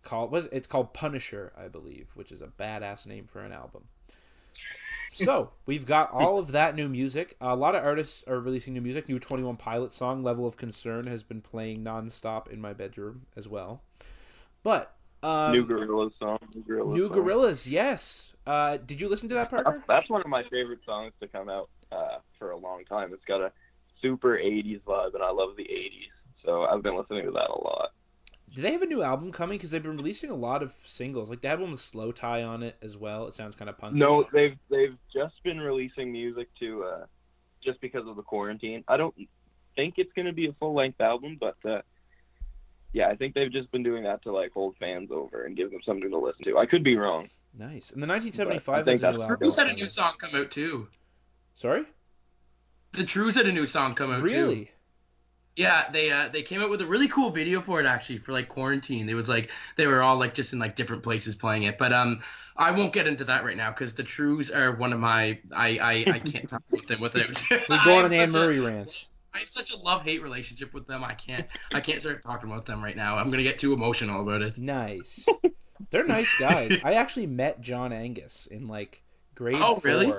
[0.03, 3.83] Called was it's called Punisher, I believe, which is a badass name for an album.
[5.13, 7.37] So we've got all of that new music.
[7.39, 9.07] A lot of artists are releasing new music.
[9.07, 13.25] New Twenty One Pilot song, "Level of Concern," has been playing nonstop in my bedroom
[13.37, 13.81] as well.
[14.61, 16.37] But um, new Gorillaz song.
[16.53, 16.93] New Gorillaz.
[16.93, 17.17] New song.
[17.17, 18.33] Gorillaz, yes.
[18.45, 19.71] Uh, did you listen to that, Parker?
[19.71, 23.13] That's, that's one of my favorite songs to come out uh, for a long time.
[23.13, 23.51] It's got a
[24.01, 26.11] super 80s vibe, and I love the 80s.
[26.45, 27.91] So I've been listening to that a lot.
[28.53, 29.57] Do they have a new album coming?
[29.57, 31.29] Because they've been releasing a lot of singles.
[31.29, 33.27] Like they had one with slowthai on it as well.
[33.27, 33.97] It sounds kind of punky.
[33.99, 37.05] No, they've they've just been releasing music to uh,
[37.63, 38.83] just because of the quarantine.
[38.87, 39.15] I don't
[39.75, 41.81] think it's going to be a full length album, but uh,
[42.91, 45.71] yeah, I think they've just been doing that to like hold fans over and give
[45.71, 46.59] them something to listen to.
[46.59, 47.29] I could be wrong.
[47.57, 47.89] Nice.
[47.91, 49.49] And the 1975 But I think has a new that's- album.
[49.49, 50.87] Trews had a new song come out too.
[51.55, 51.85] Sorry.
[52.93, 54.23] The Trews had a new song come out too.
[54.25, 54.71] Really?
[55.55, 58.31] Yeah, they uh, they came out with a really cool video for it actually for
[58.31, 59.07] like quarantine.
[59.07, 61.77] It was like they were all like just in like different places playing it.
[61.77, 62.23] But um,
[62.57, 65.77] I won't get into that right now because the Trews are one of my I
[65.77, 67.43] I, I can't talk about them without.
[67.69, 69.05] We're going on an Anne a- Murray rant.
[69.35, 71.03] I have such a love hate relationship with them.
[71.03, 73.17] I can't I can't start talking about them right now.
[73.17, 74.57] I'm gonna get too emotional about it.
[74.57, 75.25] Nice.
[75.91, 76.79] They're nice guys.
[76.83, 79.03] I actually met John Angus in like
[79.35, 79.81] grade Oh, four.
[79.83, 80.13] really?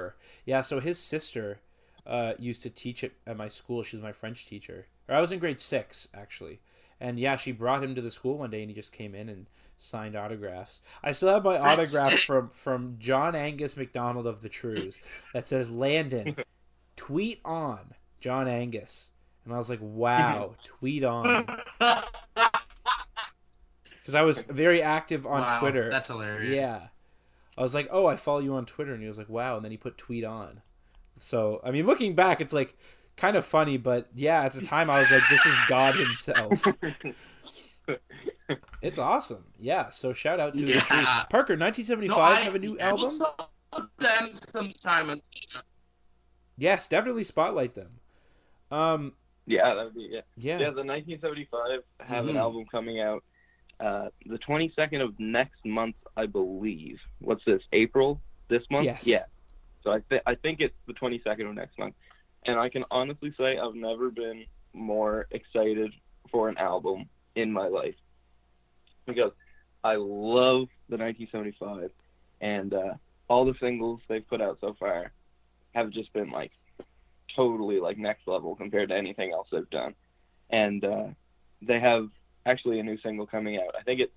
[0.47, 0.61] Yeah.
[0.61, 1.59] So his sister
[2.07, 3.83] uh, used to teach at, at my school.
[3.83, 4.87] She was my French teacher.
[5.09, 6.61] Or I was in grade six actually.
[7.01, 9.29] And yeah, she brought him to the school one day, and he just came in
[9.29, 9.47] and
[9.79, 10.81] signed autographs.
[11.03, 14.97] I still have my That's autograph from from John Angus MacDonald of the Trews
[15.33, 16.37] that says Landon,
[16.97, 17.81] tweet on
[18.21, 19.11] John Angus.
[19.45, 21.47] And I was like, wow, tweet on.
[24.05, 25.90] Because I was very active on Wow, Twitter.
[25.90, 26.55] That's hilarious.
[26.55, 26.88] Yeah.
[27.57, 28.93] I was like, oh, I follow you on Twitter.
[28.93, 29.57] And he was like, wow.
[29.57, 30.61] And then he put tweet on.
[31.20, 32.77] So, I mean, looking back, it's like
[33.16, 33.77] kind of funny.
[33.77, 36.66] But yeah, at the time, I was like, this is God himself.
[38.83, 39.44] It's awesome.
[39.59, 39.90] Yeah.
[39.90, 40.81] So shout out to the Yeah.
[40.81, 41.29] Trews.
[41.31, 43.18] Parker, 1975, No, I have a new I album?
[43.72, 45.11] put them sometime.
[45.11, 45.61] on the show.
[46.57, 47.90] Yes, definitely spotlight them.
[48.70, 49.12] Um,
[49.46, 50.20] Yeah, that would be yeah.
[50.37, 50.59] yeah.
[50.59, 52.38] Yeah, the 1975 have an Mhm.
[52.38, 53.24] album coming out
[53.81, 57.00] uh, the 22nd of next month, I believe.
[57.21, 57.62] What's this?
[57.73, 58.85] April this month?
[58.85, 59.06] Yes.
[59.06, 59.25] Yeah.
[59.85, 61.94] So I th- I think it's the 22nd of next month,
[62.46, 65.92] and I can honestly say I've never been more excited
[66.30, 67.94] for an album in my life
[69.06, 69.32] because
[69.85, 71.90] I love the 1975,
[72.40, 72.94] and uh,
[73.28, 75.12] all the singles they've put out so far
[75.74, 76.52] have just been like
[77.37, 79.94] totally like next level compared to anything else they've done.
[80.50, 81.06] And uh,
[81.62, 82.08] they have
[82.46, 83.74] actually a new single coming out.
[83.78, 84.12] I think it's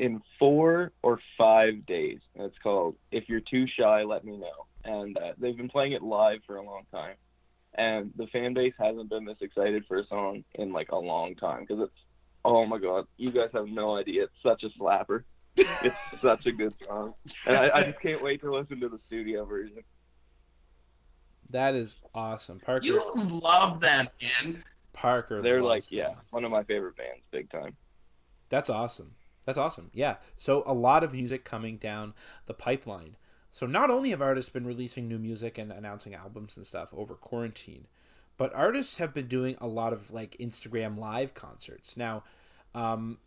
[0.00, 2.18] in four or five days.
[2.34, 5.92] And it's called "If You're Too Shy, Let Me Know." And uh, they've been playing
[5.92, 7.16] it live for a long time.
[7.74, 11.36] and the fan base hasn't been this excited for a song in like a long
[11.36, 12.00] time because it's
[12.44, 14.24] oh my god, you guys have no idea.
[14.24, 15.24] It's such a slapper.
[15.56, 17.14] it's such a good song,
[17.46, 19.82] and I, I just can't wait to listen to the studio version.
[21.50, 22.86] That is awesome, Parker.
[22.86, 24.64] You love them, man.
[24.92, 25.42] Parker.
[25.42, 27.76] They're loves like, yeah, one of my favorite bands, big time.
[28.48, 29.10] That's awesome.
[29.44, 29.90] That's awesome.
[29.92, 30.16] Yeah.
[30.36, 32.14] So a lot of music coming down
[32.46, 33.16] the pipeline.
[33.52, 37.14] So not only have artists been releasing new music and announcing albums and stuff over
[37.14, 37.86] quarantine,
[38.36, 41.96] but artists have been doing a lot of like Instagram live concerts.
[41.96, 42.22] Now,
[42.74, 43.18] um,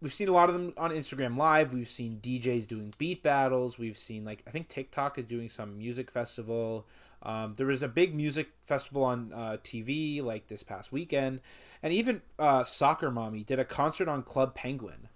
[0.00, 1.72] we've seen a lot of them on Instagram live.
[1.72, 3.78] We've seen DJs doing beat battles.
[3.78, 6.86] We've seen like I think TikTok is doing some music festival.
[7.22, 11.40] Um, there was a big music festival on uh, TV like this past weekend,
[11.82, 15.08] and even uh, Soccer Mommy did a concert on Club Penguin,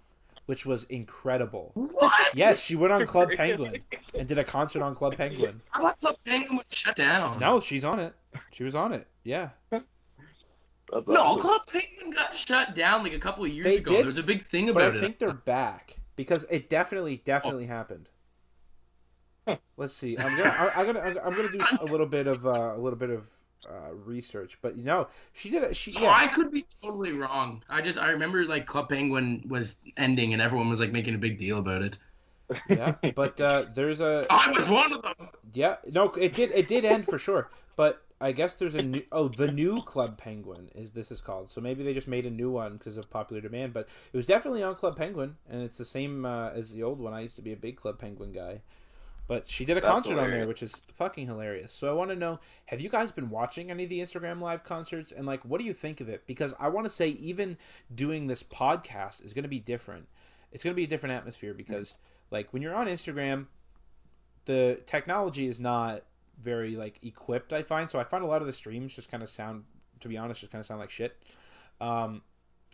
[0.45, 1.71] which was incredible.
[1.73, 2.13] What?
[2.33, 3.81] Yes, she went on Club Penguin
[4.13, 5.61] and did a concert on Club Penguin.
[5.73, 7.39] I thought Club Penguin was shut down.
[7.39, 8.13] No, she's on it.
[8.51, 9.07] She was on it.
[9.23, 9.49] Yeah.
[9.71, 9.83] That's
[11.07, 11.41] No, awesome.
[11.41, 13.91] Club Penguin got shut down like a couple of years They ago.
[13.91, 15.01] did, there was a big thing But about I it.
[15.01, 18.07] think they're back because it definitely, definitely happened.
[19.77, 20.17] Let's see.
[20.17, 22.97] I'm gonna, I- I'm gonna, I'm gonna do a little bit of, uh, a little
[22.97, 23.23] bit of
[23.69, 24.57] uh, research.
[24.61, 25.75] But you know, she did it.
[25.75, 26.11] She, Oh, yeah.
[26.13, 27.63] I could be totally wrong.
[27.69, 31.19] I just I remember like Club Penguin was ending and everyone was like making a
[31.19, 31.97] big deal about it.
[32.69, 32.95] yeah.
[33.15, 35.29] But uh, there's a, I was one of them.
[35.53, 35.77] yeah.
[35.91, 37.49] No, it did, it did end for sure.
[37.75, 41.51] But I guess there's a new, oh, the new Club Penguin is this is called.
[41.51, 43.73] So maybe they just made a new one because of popular demand.
[43.73, 46.99] But it was definitely on Club Penguin, and it's the same uh, as the old
[46.99, 47.13] one.
[47.13, 48.61] I used to be a big Club Penguin guy.
[49.27, 51.71] But she did a That's concert on there, which is fucking hilarious.
[51.71, 54.63] So I want to know: Have you guys been watching any of the Instagram live
[54.63, 56.23] concerts, and like, what do you think of it?
[56.27, 57.57] Because I want to say, even
[57.95, 60.07] doing this podcast is going to be different.
[60.51, 61.95] It's going to be a different atmosphere because,
[62.29, 63.47] like, when you're on Instagram,
[64.45, 66.03] the technology is not
[66.41, 67.51] very like equipped.
[67.51, 67.99] I find so.
[67.99, 69.63] I find a lot of the streams just kind of sound,
[70.01, 71.17] to be honest, just kind of sound like shit.
[71.81, 72.21] Um,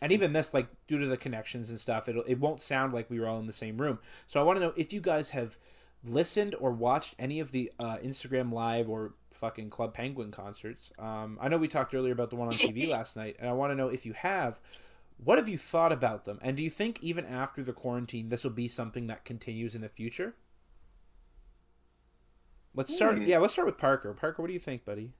[0.01, 3.09] and even this, like, due to the connections and stuff, it it won't sound like
[3.09, 3.99] we were all in the same room.
[4.27, 5.57] So I want to know if you guys have
[6.03, 10.91] listened or watched any of the uh, Instagram Live or fucking Club Penguin concerts.
[10.99, 13.53] Um, I know we talked earlier about the one on TV last night, and I
[13.53, 14.59] want to know if you have.
[15.23, 16.39] What have you thought about them?
[16.41, 19.81] And do you think even after the quarantine, this will be something that continues in
[19.81, 20.33] the future?
[22.73, 23.17] Let's start.
[23.17, 23.23] Hmm.
[23.23, 24.13] Yeah, let's start with Parker.
[24.13, 25.11] Parker, what do you think, buddy?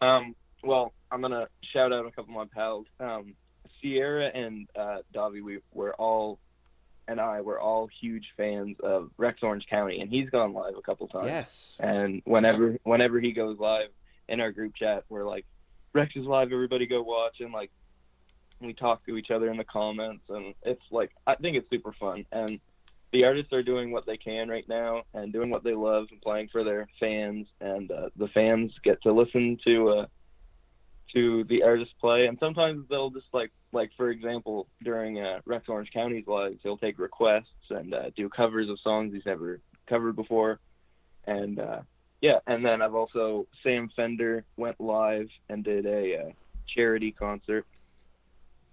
[0.00, 2.86] Um, well, I'm gonna shout out a couple of my pals.
[3.00, 3.34] Um,
[3.80, 6.38] Sierra and uh, Davi, we were all,
[7.10, 10.82] and I were all huge fans of Rex Orange County, and he's gone live a
[10.82, 11.26] couple times.
[11.26, 11.76] Yes.
[11.80, 13.88] And whenever whenever he goes live
[14.28, 15.44] in our group chat, we're like,
[15.92, 17.72] Rex is live, everybody go watch, and like
[18.60, 21.92] we talk to each other in the comments, and it's like I think it's super
[21.92, 22.26] fun.
[22.30, 22.60] And
[23.10, 26.22] the artists are doing what they can right now and doing what they love and
[26.22, 30.06] playing for their fans, and uh, the fans get to listen to uh,
[31.12, 32.28] to the artist play.
[32.28, 36.78] And sometimes they'll just like like for example during uh, Rex Orange County's lives, he'll
[36.78, 40.60] take requests and uh, do covers of songs he's never covered before,
[41.26, 41.80] and uh,
[42.20, 42.38] yeah.
[42.46, 46.30] And then I've also Sam Fender went live and did a uh,
[46.66, 47.66] charity concert.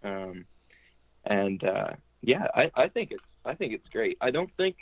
[0.04, 0.46] Um,
[1.26, 1.92] and uh,
[2.22, 4.18] yeah, I, I think it's I think it's great.
[4.22, 4.78] I don't think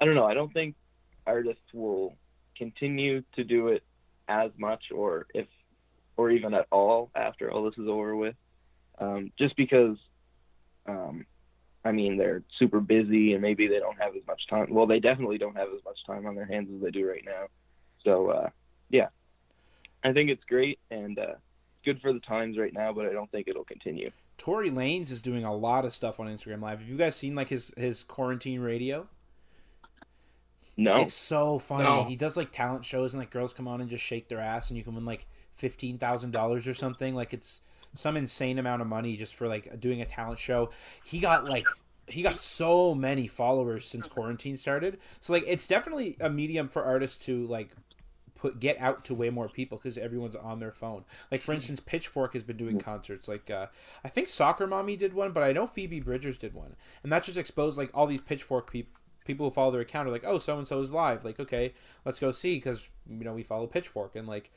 [0.00, 0.26] I don't know.
[0.26, 0.76] I don't think
[1.26, 2.16] artists will
[2.56, 3.82] continue to do it
[4.28, 5.46] as much, or if
[6.18, 8.34] or even at all after all this is over with,
[8.98, 9.96] um, just because.
[10.86, 11.24] Um,
[11.84, 14.66] I mean, they're super busy and maybe they don't have as much time.
[14.68, 17.22] Well, they definitely don't have as much time on their hands as they do right
[17.24, 17.46] now.
[18.04, 18.48] So, uh,
[18.90, 19.08] yeah,
[20.02, 21.34] I think it's great and uh,
[21.84, 24.10] good for the times right now, but I don't think it'll continue.
[24.38, 26.80] Tory Lanez is doing a lot of stuff on Instagram Live.
[26.80, 29.06] Have you guys seen like his his quarantine radio?
[30.76, 31.84] No, It's so funny.
[31.84, 32.04] No.
[32.04, 34.70] He does like talent shows and like girls come on and just shake their ass
[34.70, 35.26] and you can win like
[35.58, 37.14] fifteen thousand dollars or something.
[37.14, 37.60] Like it's
[37.94, 40.70] some insane amount of money just for like doing a talent show.
[41.04, 41.66] He got like
[42.06, 44.98] he got so many followers since quarantine started.
[45.20, 47.70] So like it's definitely a medium for artists to like
[48.36, 51.04] put get out to way more people because everyone's on their phone.
[51.30, 53.28] Like for instance, Pitchfork has been doing concerts.
[53.28, 53.66] Like uh,
[54.04, 57.24] I think Soccer Mommy did one, but I know Phoebe Bridgers did one, and that
[57.24, 58.92] just exposed like all these Pitchfork people.
[59.24, 61.22] People who follow their account are like, oh, so and so is live.
[61.22, 61.74] Like, okay,
[62.06, 64.50] let's go see because you know we follow Pitchfork and like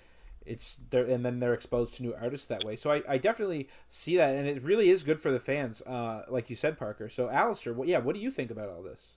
[0.46, 2.76] it's there, and then they're exposed to new artists that way.
[2.76, 6.24] So I, I definitely see that, and it really is good for the fans, uh,
[6.30, 7.10] like you said, Parker.
[7.10, 9.14] So Alasdair, what, yeah, what do you think about all this?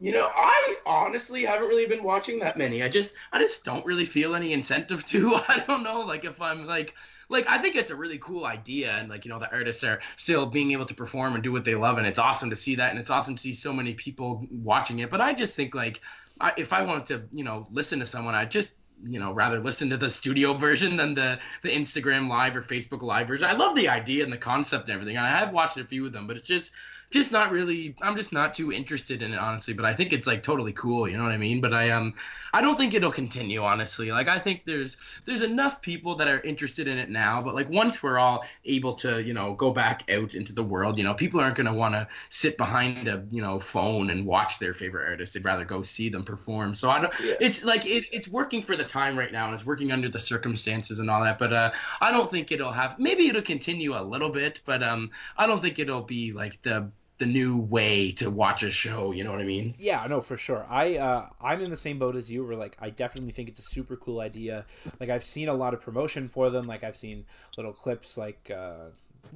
[0.00, 2.82] You know, I honestly haven't really been watching that many.
[2.82, 5.34] I just I just don't really feel any incentive to.
[5.48, 6.94] I don't know, like if I'm like
[7.28, 10.00] like I think it's a really cool idea and like you know the artists are
[10.16, 12.74] still being able to perform and do what they love and it's awesome to see
[12.76, 15.10] that and it's awesome to see so many people watching it.
[15.10, 16.00] But I just think like
[16.40, 18.70] I, if I wanted to, you know, listen to someone, I just
[19.06, 23.02] you know rather listen to the studio version than the the Instagram live or Facebook
[23.02, 23.46] live version.
[23.46, 25.16] I love the idea and the concept and everything.
[25.16, 26.72] I have watched a few of them, but it's just
[27.10, 30.26] just not really I'm just not too interested in it honestly, but I think it's
[30.28, 31.60] like totally cool, you know what I mean?
[31.60, 32.14] But I um
[32.52, 34.12] I don't think it'll continue honestly.
[34.12, 34.96] Like I think there's
[35.26, 38.94] there's enough people that are interested in it now, but like once we're all able
[38.94, 41.72] to, you know, go back out into the world, you know, people aren't going to
[41.72, 45.34] want to sit behind a, you know, phone and watch their favorite artist.
[45.34, 46.74] They'd rather go see them perform.
[46.76, 47.34] So I don't Yeah.
[47.40, 50.20] it's like it, it's working for the time right now and it's working under the
[50.20, 54.02] circumstances and all that, but uh I don't think it'll have maybe it'll continue a
[54.02, 56.90] little bit, but um I don't think it'll be like the
[57.20, 59.12] the new way to watch a show.
[59.12, 59.74] You know what I mean?
[59.78, 60.66] Yeah, no, for sure.
[60.68, 62.44] I uh, I'm in the same boat as you.
[62.44, 64.64] Where like I definitely think it's a super cool idea.
[64.98, 66.66] Like I've seen a lot of promotion for them.
[66.66, 67.24] Like I've seen
[67.56, 68.86] little clips, like uh,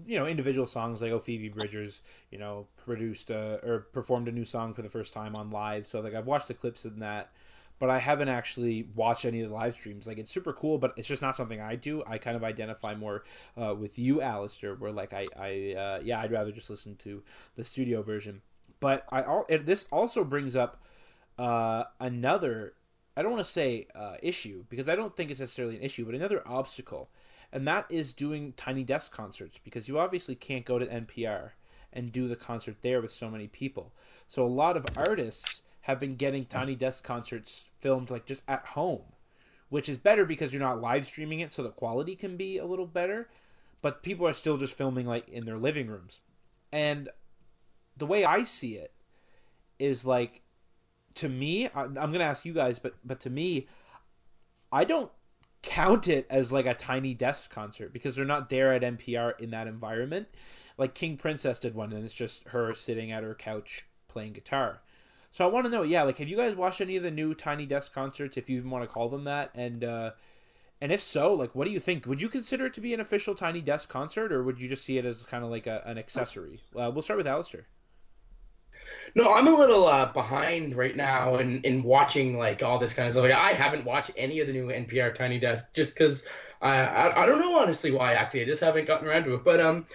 [0.06, 1.02] you know, individual songs.
[1.02, 4.90] Like oh, Phoebe Bridgers, you know, produced uh, or performed a new song for the
[4.90, 5.86] first time on live.
[5.86, 7.30] So like I've watched the clips in that,
[7.78, 10.06] but I haven't actually watched any of the live streams.
[10.06, 12.02] Like it's super cool, but it's just not something I do.
[12.06, 13.24] I kind of identify more
[13.60, 17.22] uh, with you, Alasdair, where like I I uh, yeah, I'd rather just listen to
[17.56, 18.42] the studio version.
[18.80, 20.82] But I al- it, this also brings up
[21.38, 22.74] uh, another
[23.16, 26.04] I don't want to say uh, issue because I don't think it's necessarily an issue,
[26.04, 27.10] but another obstacle,
[27.52, 31.54] and that is doing tiny desk concerts because you obviously can't go to NPR
[31.92, 33.92] and do the concert there with so many people.
[34.28, 38.64] So a lot of artists have been getting tiny desk concerts filmed like just at
[38.64, 39.02] home,
[39.68, 42.64] which is better because you're not live streaming it, so the quality can be a
[42.64, 43.28] little better.
[43.82, 46.20] But people are still just filming like in their living rooms,
[46.72, 47.08] and
[47.96, 48.92] the way I see it
[49.78, 50.40] is like
[51.14, 53.68] to me i'm going to ask you guys but but to me
[54.72, 55.10] i don't
[55.62, 59.50] count it as like a tiny desk concert because they're not there at npr in
[59.50, 60.28] that environment.
[60.76, 64.80] Like king princess did one and it's just her sitting at her couch playing guitar
[65.34, 67.34] so i want to know yeah like have you guys watched any of the new
[67.34, 70.10] tiny desk concerts if you even want to call them that and uh
[70.80, 73.00] and if so like what do you think would you consider it to be an
[73.00, 75.82] official tiny desk concert or would you just see it as kind of like a,
[75.86, 77.64] an accessory uh, we'll start with Alasdair.
[79.14, 83.06] No, I'm a little uh, behind right now in, in watching like all this kind
[83.06, 83.24] of stuff.
[83.24, 86.24] Like I haven't watched any of the new NPR Tiny Desk just because
[86.60, 89.44] I, I I don't know honestly why actually I just haven't gotten around to it.
[89.44, 89.86] But um,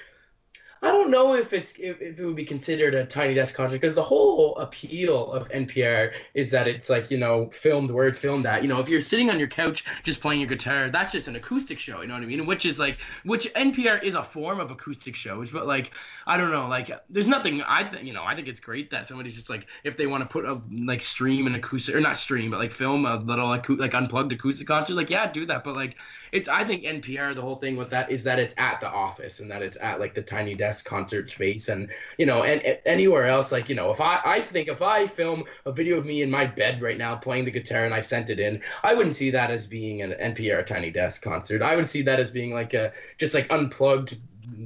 [0.81, 3.81] I don't know if it's if, if it would be considered a Tiny Desk concert
[3.81, 8.17] because the whole appeal of NPR is that it's like you know filmed where it's
[8.17, 8.61] filmed at.
[8.61, 11.35] You know, if you're sitting on your couch just playing your guitar, that's just an
[11.35, 11.99] acoustic show.
[12.01, 12.45] You know what I mean?
[12.45, 15.91] Which is like which NPR is a form of acoustic shows, but like
[16.25, 17.61] I don't know, like there's nothing.
[17.67, 20.23] I th- you know I think it's great that somebody's just like if they want
[20.23, 23.49] to put a like stream an acoustic or not stream, but like film a little
[23.49, 25.65] acou- like unplugged acoustic concert, like yeah, do that.
[25.65, 25.97] But like
[26.31, 29.41] it's I think NPR the whole thing with that is that it's at the office
[29.41, 32.77] and that it's at like the tiny desk concert space and you know and, and
[32.85, 36.05] anywhere else like you know if I I think if I film a video of
[36.05, 38.93] me in my bed right now playing the guitar and I sent it in, I
[38.93, 41.61] wouldn't see that as being an NPR tiny desk concert.
[41.61, 44.17] I would see that as being like a just like unplugged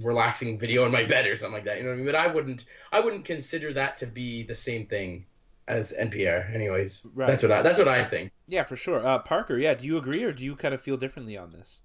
[0.02, 1.78] relaxing video in my bed or something like that.
[1.78, 2.06] You know what I mean?
[2.06, 5.26] But I wouldn't I wouldn't consider that to be the same thing
[5.68, 6.50] as NPR.
[6.54, 7.28] Anyways, Right.
[7.28, 8.32] that's what I that's what I think.
[8.48, 9.06] Yeah, for sure.
[9.06, 11.82] Uh, Parker, yeah, do you agree or do you kind of feel differently on this?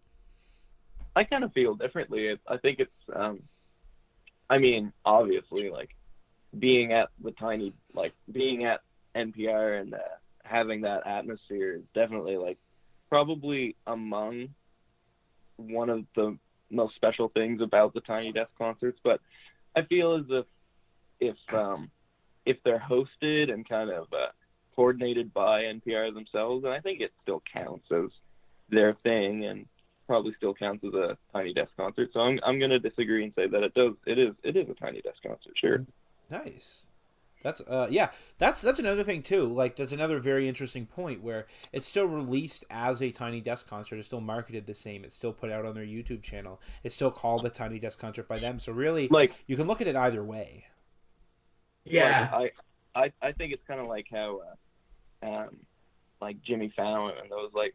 [1.16, 2.36] I kind of feel differently.
[2.46, 3.42] I think it's, um,
[4.50, 5.90] I mean, obviously, like
[6.58, 8.80] being at the tiny, like being at
[9.14, 9.98] NPR and uh,
[10.44, 12.58] having that atmosphere is definitely like
[13.08, 14.48] probably among
[15.56, 16.38] one of the
[16.70, 18.98] most special things about the Tiny Desk concerts.
[19.02, 19.20] But
[19.76, 20.46] I feel as if
[21.20, 21.90] if um,
[22.46, 24.28] if they're hosted and kind of uh,
[24.74, 28.10] coordinated by NPR themselves, and I think it still counts as
[28.70, 29.66] their thing and
[30.08, 32.10] probably still counts as a tiny desk concert.
[32.12, 34.74] So I'm I'm gonna disagree and say that it does it is it is a
[34.74, 35.86] tiny desk concert, sure.
[36.30, 36.86] Nice.
[37.42, 39.52] That's uh yeah, that's that's another thing too.
[39.52, 43.98] Like that's another very interesting point where it's still released as a Tiny Desk concert.
[43.98, 45.04] It's still marketed the same.
[45.04, 46.60] It's still put out on their YouTube channel.
[46.84, 48.58] It's still called a Tiny Desk concert by them.
[48.60, 50.66] So really, Like you can look at it either way.
[51.84, 52.28] Yeah.
[52.32, 52.54] like,
[52.94, 54.40] I I I think it's kind of like how
[55.22, 55.56] uh, um
[56.20, 57.74] like Jimmy Fallon and those like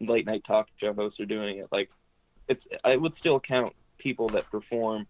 [0.00, 1.68] late night talk show hosts are doing it.
[1.70, 1.90] Like
[2.48, 5.06] it's I would still count people that perform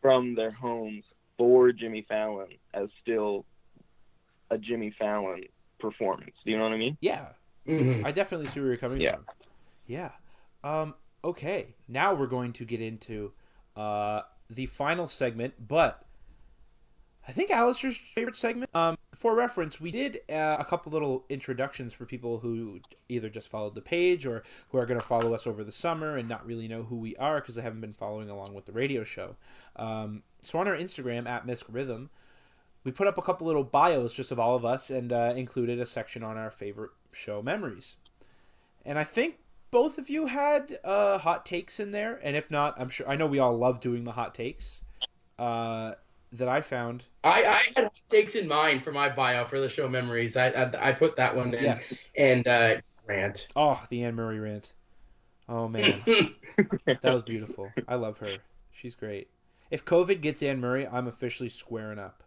[0.00, 1.04] from their homes
[1.38, 3.46] for Jimmy Fallon as still
[4.50, 5.44] a Jimmy Fallon
[5.80, 6.34] performance.
[6.44, 6.96] Do you know what I mean?
[7.00, 7.28] Yeah,
[7.66, 8.04] Mhm.
[8.04, 9.16] I definitely see where you're coming Yeah.
[9.16, 9.26] from.
[9.86, 10.12] Yeah.
[10.64, 11.74] Um, okay.
[11.88, 13.32] Now we're going to get into
[13.76, 16.04] uh, the final segment, but
[17.26, 18.74] I think Alasdair's favorite segment.
[18.74, 23.48] Um, for reference, we did uh, a couple little introductions for people who either just
[23.48, 26.44] followed the page or who are going to follow us over the summer and not
[26.44, 29.36] really know who we are because they haven't been following along with the radio show.
[29.76, 32.10] Um, so on our Instagram at Misc Rhythm,
[32.82, 35.78] we put up a couple little bios just of all of us and uh, included
[35.78, 37.96] a section on our favorite show memories.
[38.84, 39.38] and I think
[39.70, 43.16] both of you had uh, hot takes in there, and if not, I'm sure I
[43.16, 44.82] know we all love doing the hot takes
[45.38, 45.94] uh,
[46.32, 47.04] that I found.
[47.24, 50.36] I, I had takes in mind for my bio for the show memories.
[50.36, 51.62] I I, I put that one in.
[51.62, 52.08] Yes.
[52.16, 52.76] And uh,
[53.06, 53.48] rant.
[53.56, 54.72] Oh, the Anne Murray rant.
[55.48, 56.02] Oh man,
[56.86, 57.70] that was beautiful.
[57.88, 58.36] I love her.
[58.72, 59.28] She's great.
[59.70, 62.22] If COVID gets Anne Murray, I'm officially squaring up.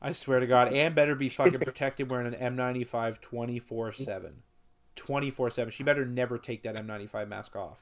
[0.00, 4.32] I swear to God, Anne better be fucking protected wearing an N95 24 7.
[4.96, 5.70] 24 7.
[5.72, 7.78] She better never take that N95 mask off.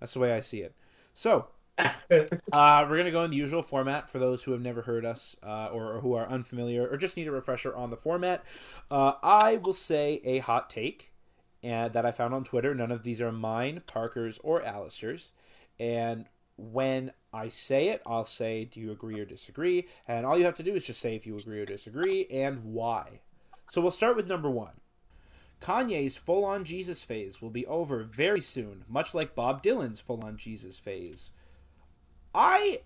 [0.00, 0.74] That's the way I see it.
[1.12, 1.46] So,
[1.78, 5.04] uh, we're going to go in the usual format for those who have never heard
[5.04, 8.44] us uh, or, or who are unfamiliar or just need a refresher on the format.
[8.90, 11.12] Uh, I will say a hot take
[11.64, 12.74] and, that I found on Twitter.
[12.74, 15.32] None of these are mine, Parker's, or Alasdair's.
[15.80, 19.88] And when I say it, I'll say, do you agree or disagree?
[20.06, 22.62] And all you have to do is just say if you agree or disagree and
[22.64, 23.20] why.
[23.70, 24.74] So we'll start with number one.
[25.60, 30.22] Kanye's full on Jesus phase will be over very soon, much like Bob Dylan's full
[30.22, 31.32] on Jesus phase.
[32.34, 32.80] I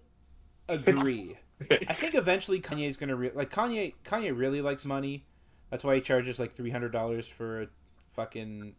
[0.69, 1.37] agree.
[1.71, 3.95] I think eventually Kanye's gonna re- like Kanye.
[4.05, 5.25] Kanye really likes money.
[5.71, 7.67] That's why he charges like three hundred dollars for a
[8.11, 8.75] fucking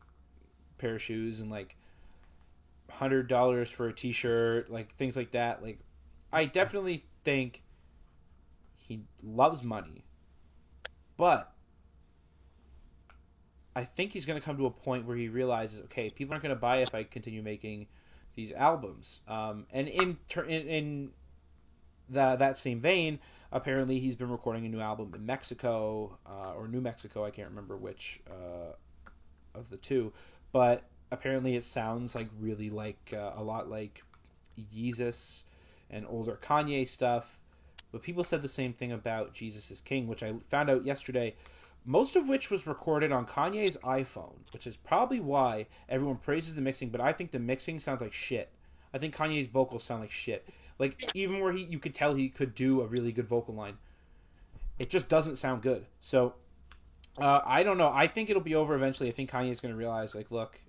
[0.77, 1.75] pair of shoes and like
[2.89, 5.61] hundred dollars for a T-shirt, like things like that.
[5.61, 5.79] Like,
[6.31, 7.63] I definitely think
[8.77, 10.05] he loves money,
[11.17, 11.53] but
[13.75, 16.59] I think he's to come to a point where he realizes, okay, people aren't to
[16.59, 17.87] buy if I continue making
[18.39, 19.19] these albums.
[19.27, 20.17] Um, and in
[20.47, 21.11] in, in
[22.09, 23.19] that same vein,
[23.51, 27.25] apparently he's been recording a new album in Mexico uh, or New Mexico.
[27.25, 28.73] I can't remember which uh,
[29.53, 30.13] of the two,
[30.53, 34.01] but apparently it sounds like really like uh, a lot like
[34.73, 35.43] Yeezus
[35.89, 37.37] and older Kanye stuff.
[37.91, 41.35] But people said the same thing about Jesus is King, which I found out yesterday.
[41.85, 46.61] Most of which was recorded on Kanye's iPhone, which is probably why everyone praises the
[46.61, 46.89] mixing.
[46.89, 48.49] But I think the mixing sounds like shit.
[48.93, 50.47] I think Kanye's vocals sound like shit.
[50.77, 53.77] Like even where he, you could tell he could do a really good vocal line,
[54.77, 55.85] it just doesn't sound good.
[55.99, 56.33] So
[57.17, 57.91] uh, I don't know.
[57.93, 59.09] I think it'll be over eventually.
[59.09, 60.59] I think Kanye's going to realize, like, look,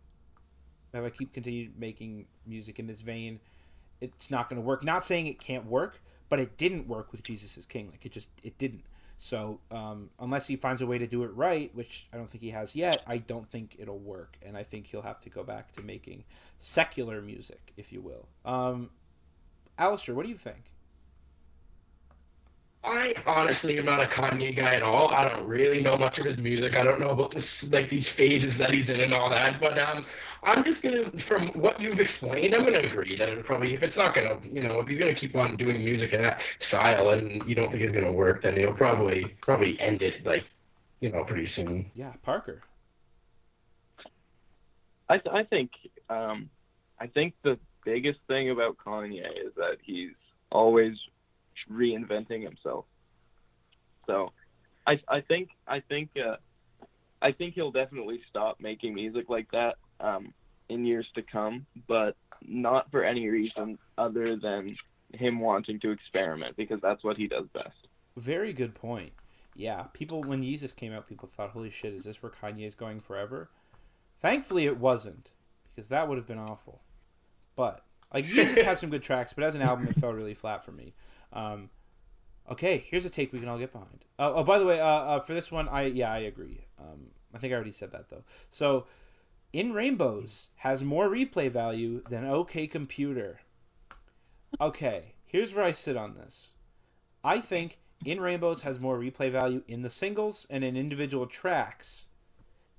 [0.93, 3.39] if I keep continue making music in this vein,
[4.01, 4.83] it's not going to work.
[4.83, 7.89] Not saying it can't work, but it didn't work with Jesus is King.
[7.91, 8.83] Like it just it didn't.
[9.23, 12.43] So um, unless he finds a way to do it right, which I don't think
[12.43, 15.45] he has yet, I don't think it'll work, and I think he'll have to go
[15.45, 16.25] back to making
[16.59, 18.27] secular music, if you will.
[18.47, 18.89] Um,
[19.79, 20.73] Alasdair, what do you think?
[22.83, 25.09] I honestly am not a Kanye guy at all.
[25.09, 26.75] I don't really know much of his music.
[26.75, 29.61] I don't know about this like these phases that he's in and all that.
[29.61, 30.07] But um,
[30.43, 33.99] I'm just gonna, from what you've explained, I'm gonna agree that it probably, if it's
[33.99, 37.47] not gonna, you know, if he's gonna keep on doing music in that style and
[37.47, 40.47] you don't think it's gonna work, then he'll probably probably end it like,
[41.01, 41.91] you know, pretty soon.
[41.95, 42.63] Yeah, Parker.
[45.11, 45.71] I th- I think
[46.09, 46.49] um,
[46.99, 50.13] I think the biggest thing about Kanye is that he's
[50.51, 50.97] always
[51.71, 52.85] reinventing himself.
[54.07, 54.33] So,
[54.87, 56.37] I I think I think uh,
[57.23, 60.33] I think he'll definitely stop making music like that um,
[60.69, 64.77] in years to come, but not for any reason other than
[65.13, 67.89] him wanting to experiment because that's what he does best.
[68.17, 69.13] Very good point.
[69.55, 72.75] Yeah, people when Yeezus came out, people thought, "Holy shit, is this where Kanye is
[72.75, 73.51] going forever?"
[74.23, 75.31] Thankfully, it wasn't
[75.75, 76.81] because that would have been awful.
[77.57, 77.85] But
[78.15, 80.73] like Yeezus had some good tracks, but as an album, it fell really flat for
[80.73, 80.95] me.
[81.33, 81.71] Um,
[82.51, 84.05] okay, here's a take we can all get behind.
[84.19, 86.61] Uh, oh, by the way, uh, uh, for this one, I yeah, I agree.
[86.79, 88.25] Um, I think I already said that though.
[88.51, 88.87] So,
[89.53, 93.41] In Rainbows has more replay value than OK Computer.
[94.61, 96.53] Okay, here's where I sit on this.
[97.23, 102.09] I think In Rainbows has more replay value in the singles and in individual tracks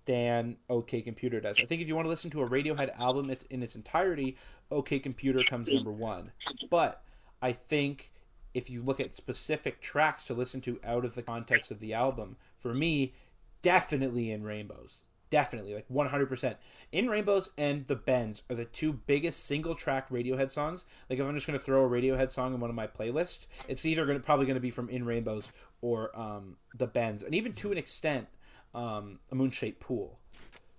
[0.05, 1.59] than OK Computer does.
[1.59, 4.35] I think if you want to listen to a Radiohead album it's in its entirety,
[4.71, 6.31] OK Computer comes number one.
[6.69, 7.03] But
[7.41, 8.11] I think
[8.53, 11.93] if you look at specific tracks to listen to out of the context of the
[11.93, 13.13] album, for me,
[13.61, 15.01] definitely in Rainbows.
[15.29, 16.55] Definitely, like 100%.
[16.91, 20.83] In Rainbows and The Bends are the two biggest single track Radiohead songs.
[21.09, 23.47] Like, if I'm just going to throw a Radiohead song in one of my playlists,
[23.69, 25.49] it's either gonna, probably going to be from In Rainbows
[25.81, 27.23] or um, The Bends.
[27.23, 28.27] And even to an extent,
[28.75, 30.19] um, A Moon Shaped Pool.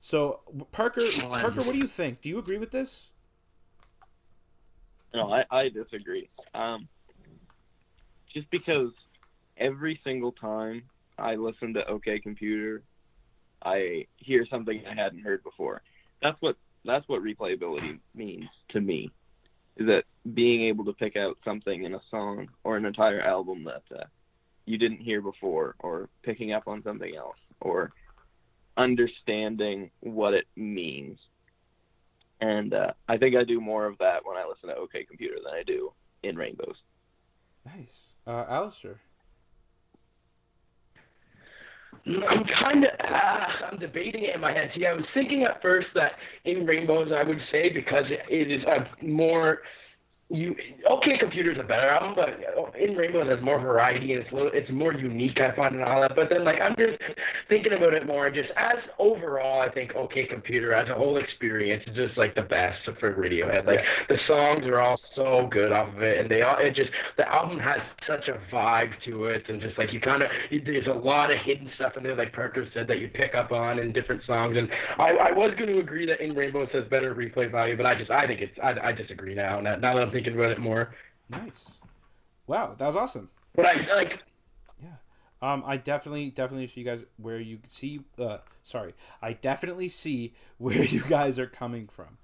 [0.00, 2.20] So, Parker, Parker, what do you think?
[2.20, 3.10] Do you agree with this?
[5.14, 6.28] No, I, I disagree.
[6.54, 6.88] Um,
[8.32, 8.90] just because
[9.56, 10.82] every single time
[11.18, 12.82] I listen to OK Computer,
[13.64, 15.82] I hear something I hadn't heard before.
[16.20, 19.10] That's what that's what replayability means to me.
[19.76, 20.04] Is that
[20.34, 24.04] being able to pick out something in a song or an entire album that uh,
[24.66, 27.92] you didn't hear before, or picking up on something else, or
[28.76, 31.18] understanding what it means.
[32.40, 35.36] And uh, I think I do more of that when I listen to OK Computer
[35.44, 36.76] than I do in Rainbows.
[37.64, 38.14] Nice.
[38.26, 38.96] Uh, Alasdair.
[42.06, 44.72] I'm kind of uh, I'm debating it in my head.
[44.72, 48.50] See, I was thinking at first that in Rainbows I would say because it, it
[48.50, 49.62] is a more
[50.32, 50.56] you
[50.90, 54.50] okay computer's a better album but in rainbows has more variety and it's a little
[54.54, 56.98] it's more unique i find and all that but then like i'm just
[57.50, 61.84] thinking about it more just as overall i think okay computer as a whole experience
[61.86, 65.94] is just like the best for radiohead like the songs are all so good off
[65.94, 69.46] of it and they all it just the album has such a vibe to it
[69.50, 70.30] and just like you kind of
[70.64, 73.52] there's a lot of hidden stuff in there like parker said that you pick up
[73.52, 76.86] on in different songs and i i was going to agree that in rainbows has
[76.86, 79.84] better replay value but i just i think it's i, I disagree now now that
[79.84, 80.94] i'm thinking thinking about it more.
[81.28, 81.72] Nice.
[82.46, 83.28] Wow, that was awesome.
[83.54, 84.20] But I like.
[84.82, 84.94] Yeah.
[85.40, 88.00] Um, I definitely, definitely see you guys where you see.
[88.18, 92.18] Uh, sorry, I definitely see where you guys are coming from.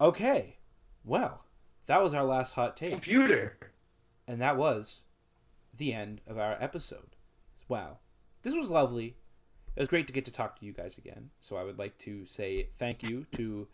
[0.00, 0.56] Okay,
[1.04, 1.44] well,
[1.86, 2.92] that was our last hot take.
[2.92, 3.56] Computer.
[4.26, 5.00] And that was
[5.76, 7.16] the end of our episode.
[7.68, 7.98] Wow,
[8.42, 9.16] this was lovely.
[9.76, 11.30] It was great to get to talk to you guys again.
[11.40, 13.68] So I would like to say thank you to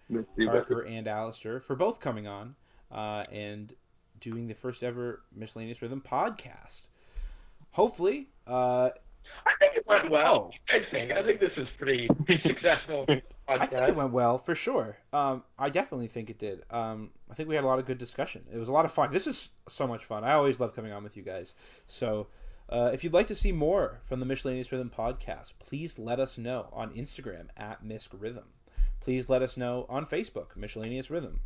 [0.45, 2.55] Parker and Alasdair for both coming on
[2.91, 3.75] uh, and
[4.21, 6.83] doing the first ever Miscellaneous Rhythm podcast.
[7.73, 8.91] Hopefully, uh,
[9.45, 10.51] I think it went well.
[10.53, 10.75] Oh.
[10.75, 12.09] I think I think this is pretty
[12.43, 13.07] successful.
[13.49, 14.97] I think it went well for sure.
[15.13, 16.63] Um, I definitely think it did.
[16.71, 18.45] Um, I think we had a lot of good discussion.
[18.53, 19.13] It was a lot of fun.
[19.13, 20.25] This is so much fun.
[20.25, 21.55] I always love coming on with you guys.
[21.87, 22.27] So,
[22.69, 26.39] uh, if you'd like to see more from the Miscellaneous Rhythm podcast, please let us
[26.39, 28.47] know on Instagram at Misc Rhythm.
[29.01, 31.41] Please let us know on Facebook, Miscellaneous Rhythm.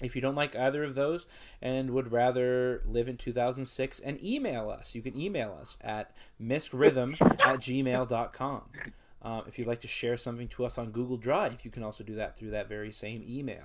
[0.00, 1.26] If you don't like either of those
[1.62, 4.94] and would rather live in 2006, and email us.
[4.94, 8.62] You can email us at miscrhythm at gmail.com.
[9.22, 12.02] Um, if you'd like to share something to us on Google Drive, you can also
[12.02, 13.64] do that through that very same email.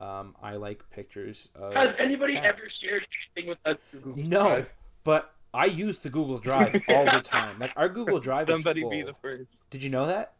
[0.00, 1.74] Um, I like pictures of.
[1.74, 2.46] Has anybody cats.
[2.58, 3.06] ever shared
[3.36, 4.68] anything with us Google No, Drive?
[5.04, 7.58] but I use the Google Drive all the time.
[7.58, 8.90] Like our Google Drive Somebody is full.
[8.90, 9.50] be the first.
[9.68, 10.32] Did you know that?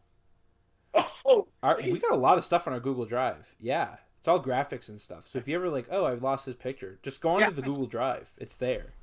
[1.25, 3.47] Oh, our, we got a lot of stuff on our Google Drive.
[3.59, 3.95] Yeah.
[4.21, 5.27] It's all graphics and stuff.
[5.31, 7.49] So if you ever like, oh, I've lost this picture, just go onto yeah.
[7.49, 8.31] the Google Drive.
[8.37, 8.93] It's there.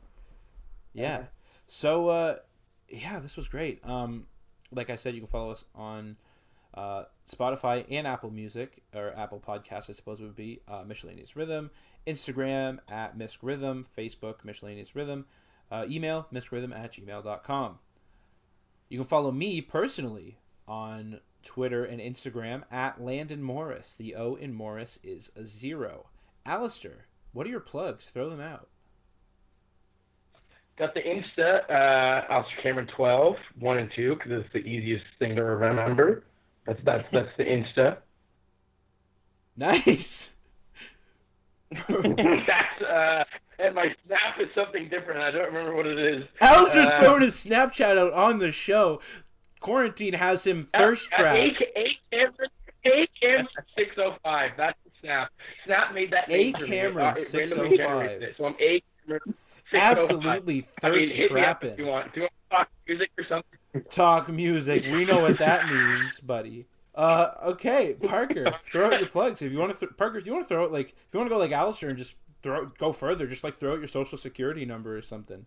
[0.93, 1.25] Yeah.
[1.67, 2.37] So uh,
[2.89, 3.85] yeah, this was great.
[3.85, 4.27] Um,
[4.71, 6.17] like I said, you can follow us on
[6.75, 11.35] uh, Spotify and Apple Music or Apple Podcasts, I suppose it would be uh, Miscellaneous
[11.35, 11.71] Rhythm,
[12.07, 15.27] Instagram at Misc Rhythm, Facebook Miscellaneous Rhythm,
[15.73, 17.79] uh, email miscrhythm at gmail.com.
[18.89, 23.95] You can follow me personally on Twitter and Instagram at Landon Morris.
[23.99, 26.05] The O in Morris is a zero.
[26.47, 28.11] Alasdair, what are your plugs?
[28.11, 28.69] Throw them out.
[30.77, 35.37] Got the Insta, uh, Alasdair Cameron 12, 1 and 2, because it's the easiest thing
[35.37, 36.25] to remember.
[36.67, 37.97] That's that's that's the Insta.
[39.57, 40.29] Nice.
[41.71, 43.25] that's uh,
[43.59, 45.21] and my snap is something different.
[45.21, 46.25] I don't remember what it is.
[46.43, 49.01] Alasdair's uh, throwing his Snapchat out on the show.
[49.61, 51.39] Quarantine has him thirst trapped.
[51.77, 52.49] A, camera,
[52.85, 54.53] a camera six oh five.
[54.57, 55.31] That's the snap.
[55.65, 56.31] Snap made that.
[56.31, 58.35] A camera uh, six oh five.
[58.37, 59.21] So I'm camera.
[59.73, 61.73] Absolutely thirst I mean, trapping.
[61.73, 63.91] If you want, do you want to talk music or something?
[63.91, 64.85] Talk music.
[64.85, 66.67] We know what that means, buddy.
[66.95, 69.79] Uh, okay, Parker, throw out your plugs if you want to.
[69.79, 71.53] Th- Parker, if you want to throw it like if you want to go like
[71.53, 75.03] Alasdair and just throw go further, just like throw out your social security number or
[75.03, 75.45] something.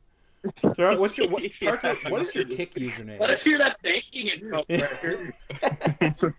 [0.75, 1.95] So what's your what, Parker?
[2.09, 3.19] What is your Kik username?
[3.19, 6.35] Let us hear that thanking info, Parker.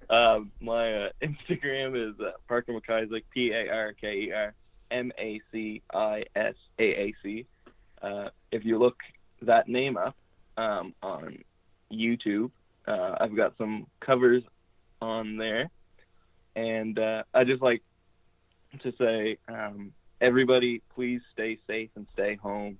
[0.10, 4.54] uh, my uh, Instagram is uh, Parker MacIsaac, P A R K E R
[4.90, 7.46] M A C I S A A C.
[8.02, 8.96] Uh, if you look
[9.42, 10.16] that name up
[10.56, 11.38] um, on
[11.92, 12.50] YouTube,
[12.86, 14.42] uh, I've got some covers
[15.00, 15.70] on there,
[16.56, 17.82] and uh, I just like
[18.82, 22.78] to say um, everybody, please stay safe and stay home.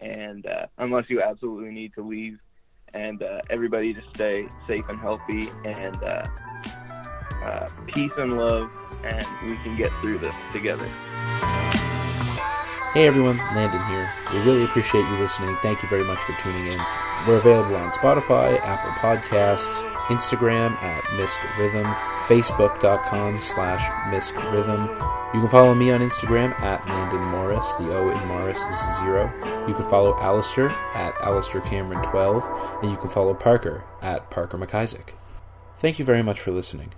[0.00, 2.38] And uh, unless you absolutely need to leave,
[2.94, 6.26] and uh, everybody just stay safe and healthy, and uh,
[7.44, 8.70] uh peace and love,
[9.04, 10.88] and we can get through this together.
[12.94, 14.10] Hey everyone, Landon here.
[14.32, 15.54] We really appreciate you listening.
[15.56, 16.80] Thank you very much for tuning in.
[17.26, 21.84] We're available on Spotify, Apple Podcasts, Instagram at Misc Rhythm,
[22.28, 24.88] Facebook.com slash Misc Rhythm.
[25.34, 27.70] You can follow me on Instagram at Landon Morris.
[27.74, 29.30] The O in Morris is zero.
[29.68, 34.56] You can follow Alasdair at Alasdair Cameron 12, and you can follow Parker at Parker
[34.56, 35.10] MacIsaac.
[35.78, 36.94] Thank you very much for listening.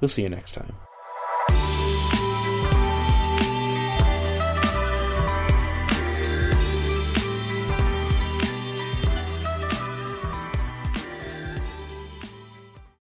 [0.00, 0.76] We'll see you next time.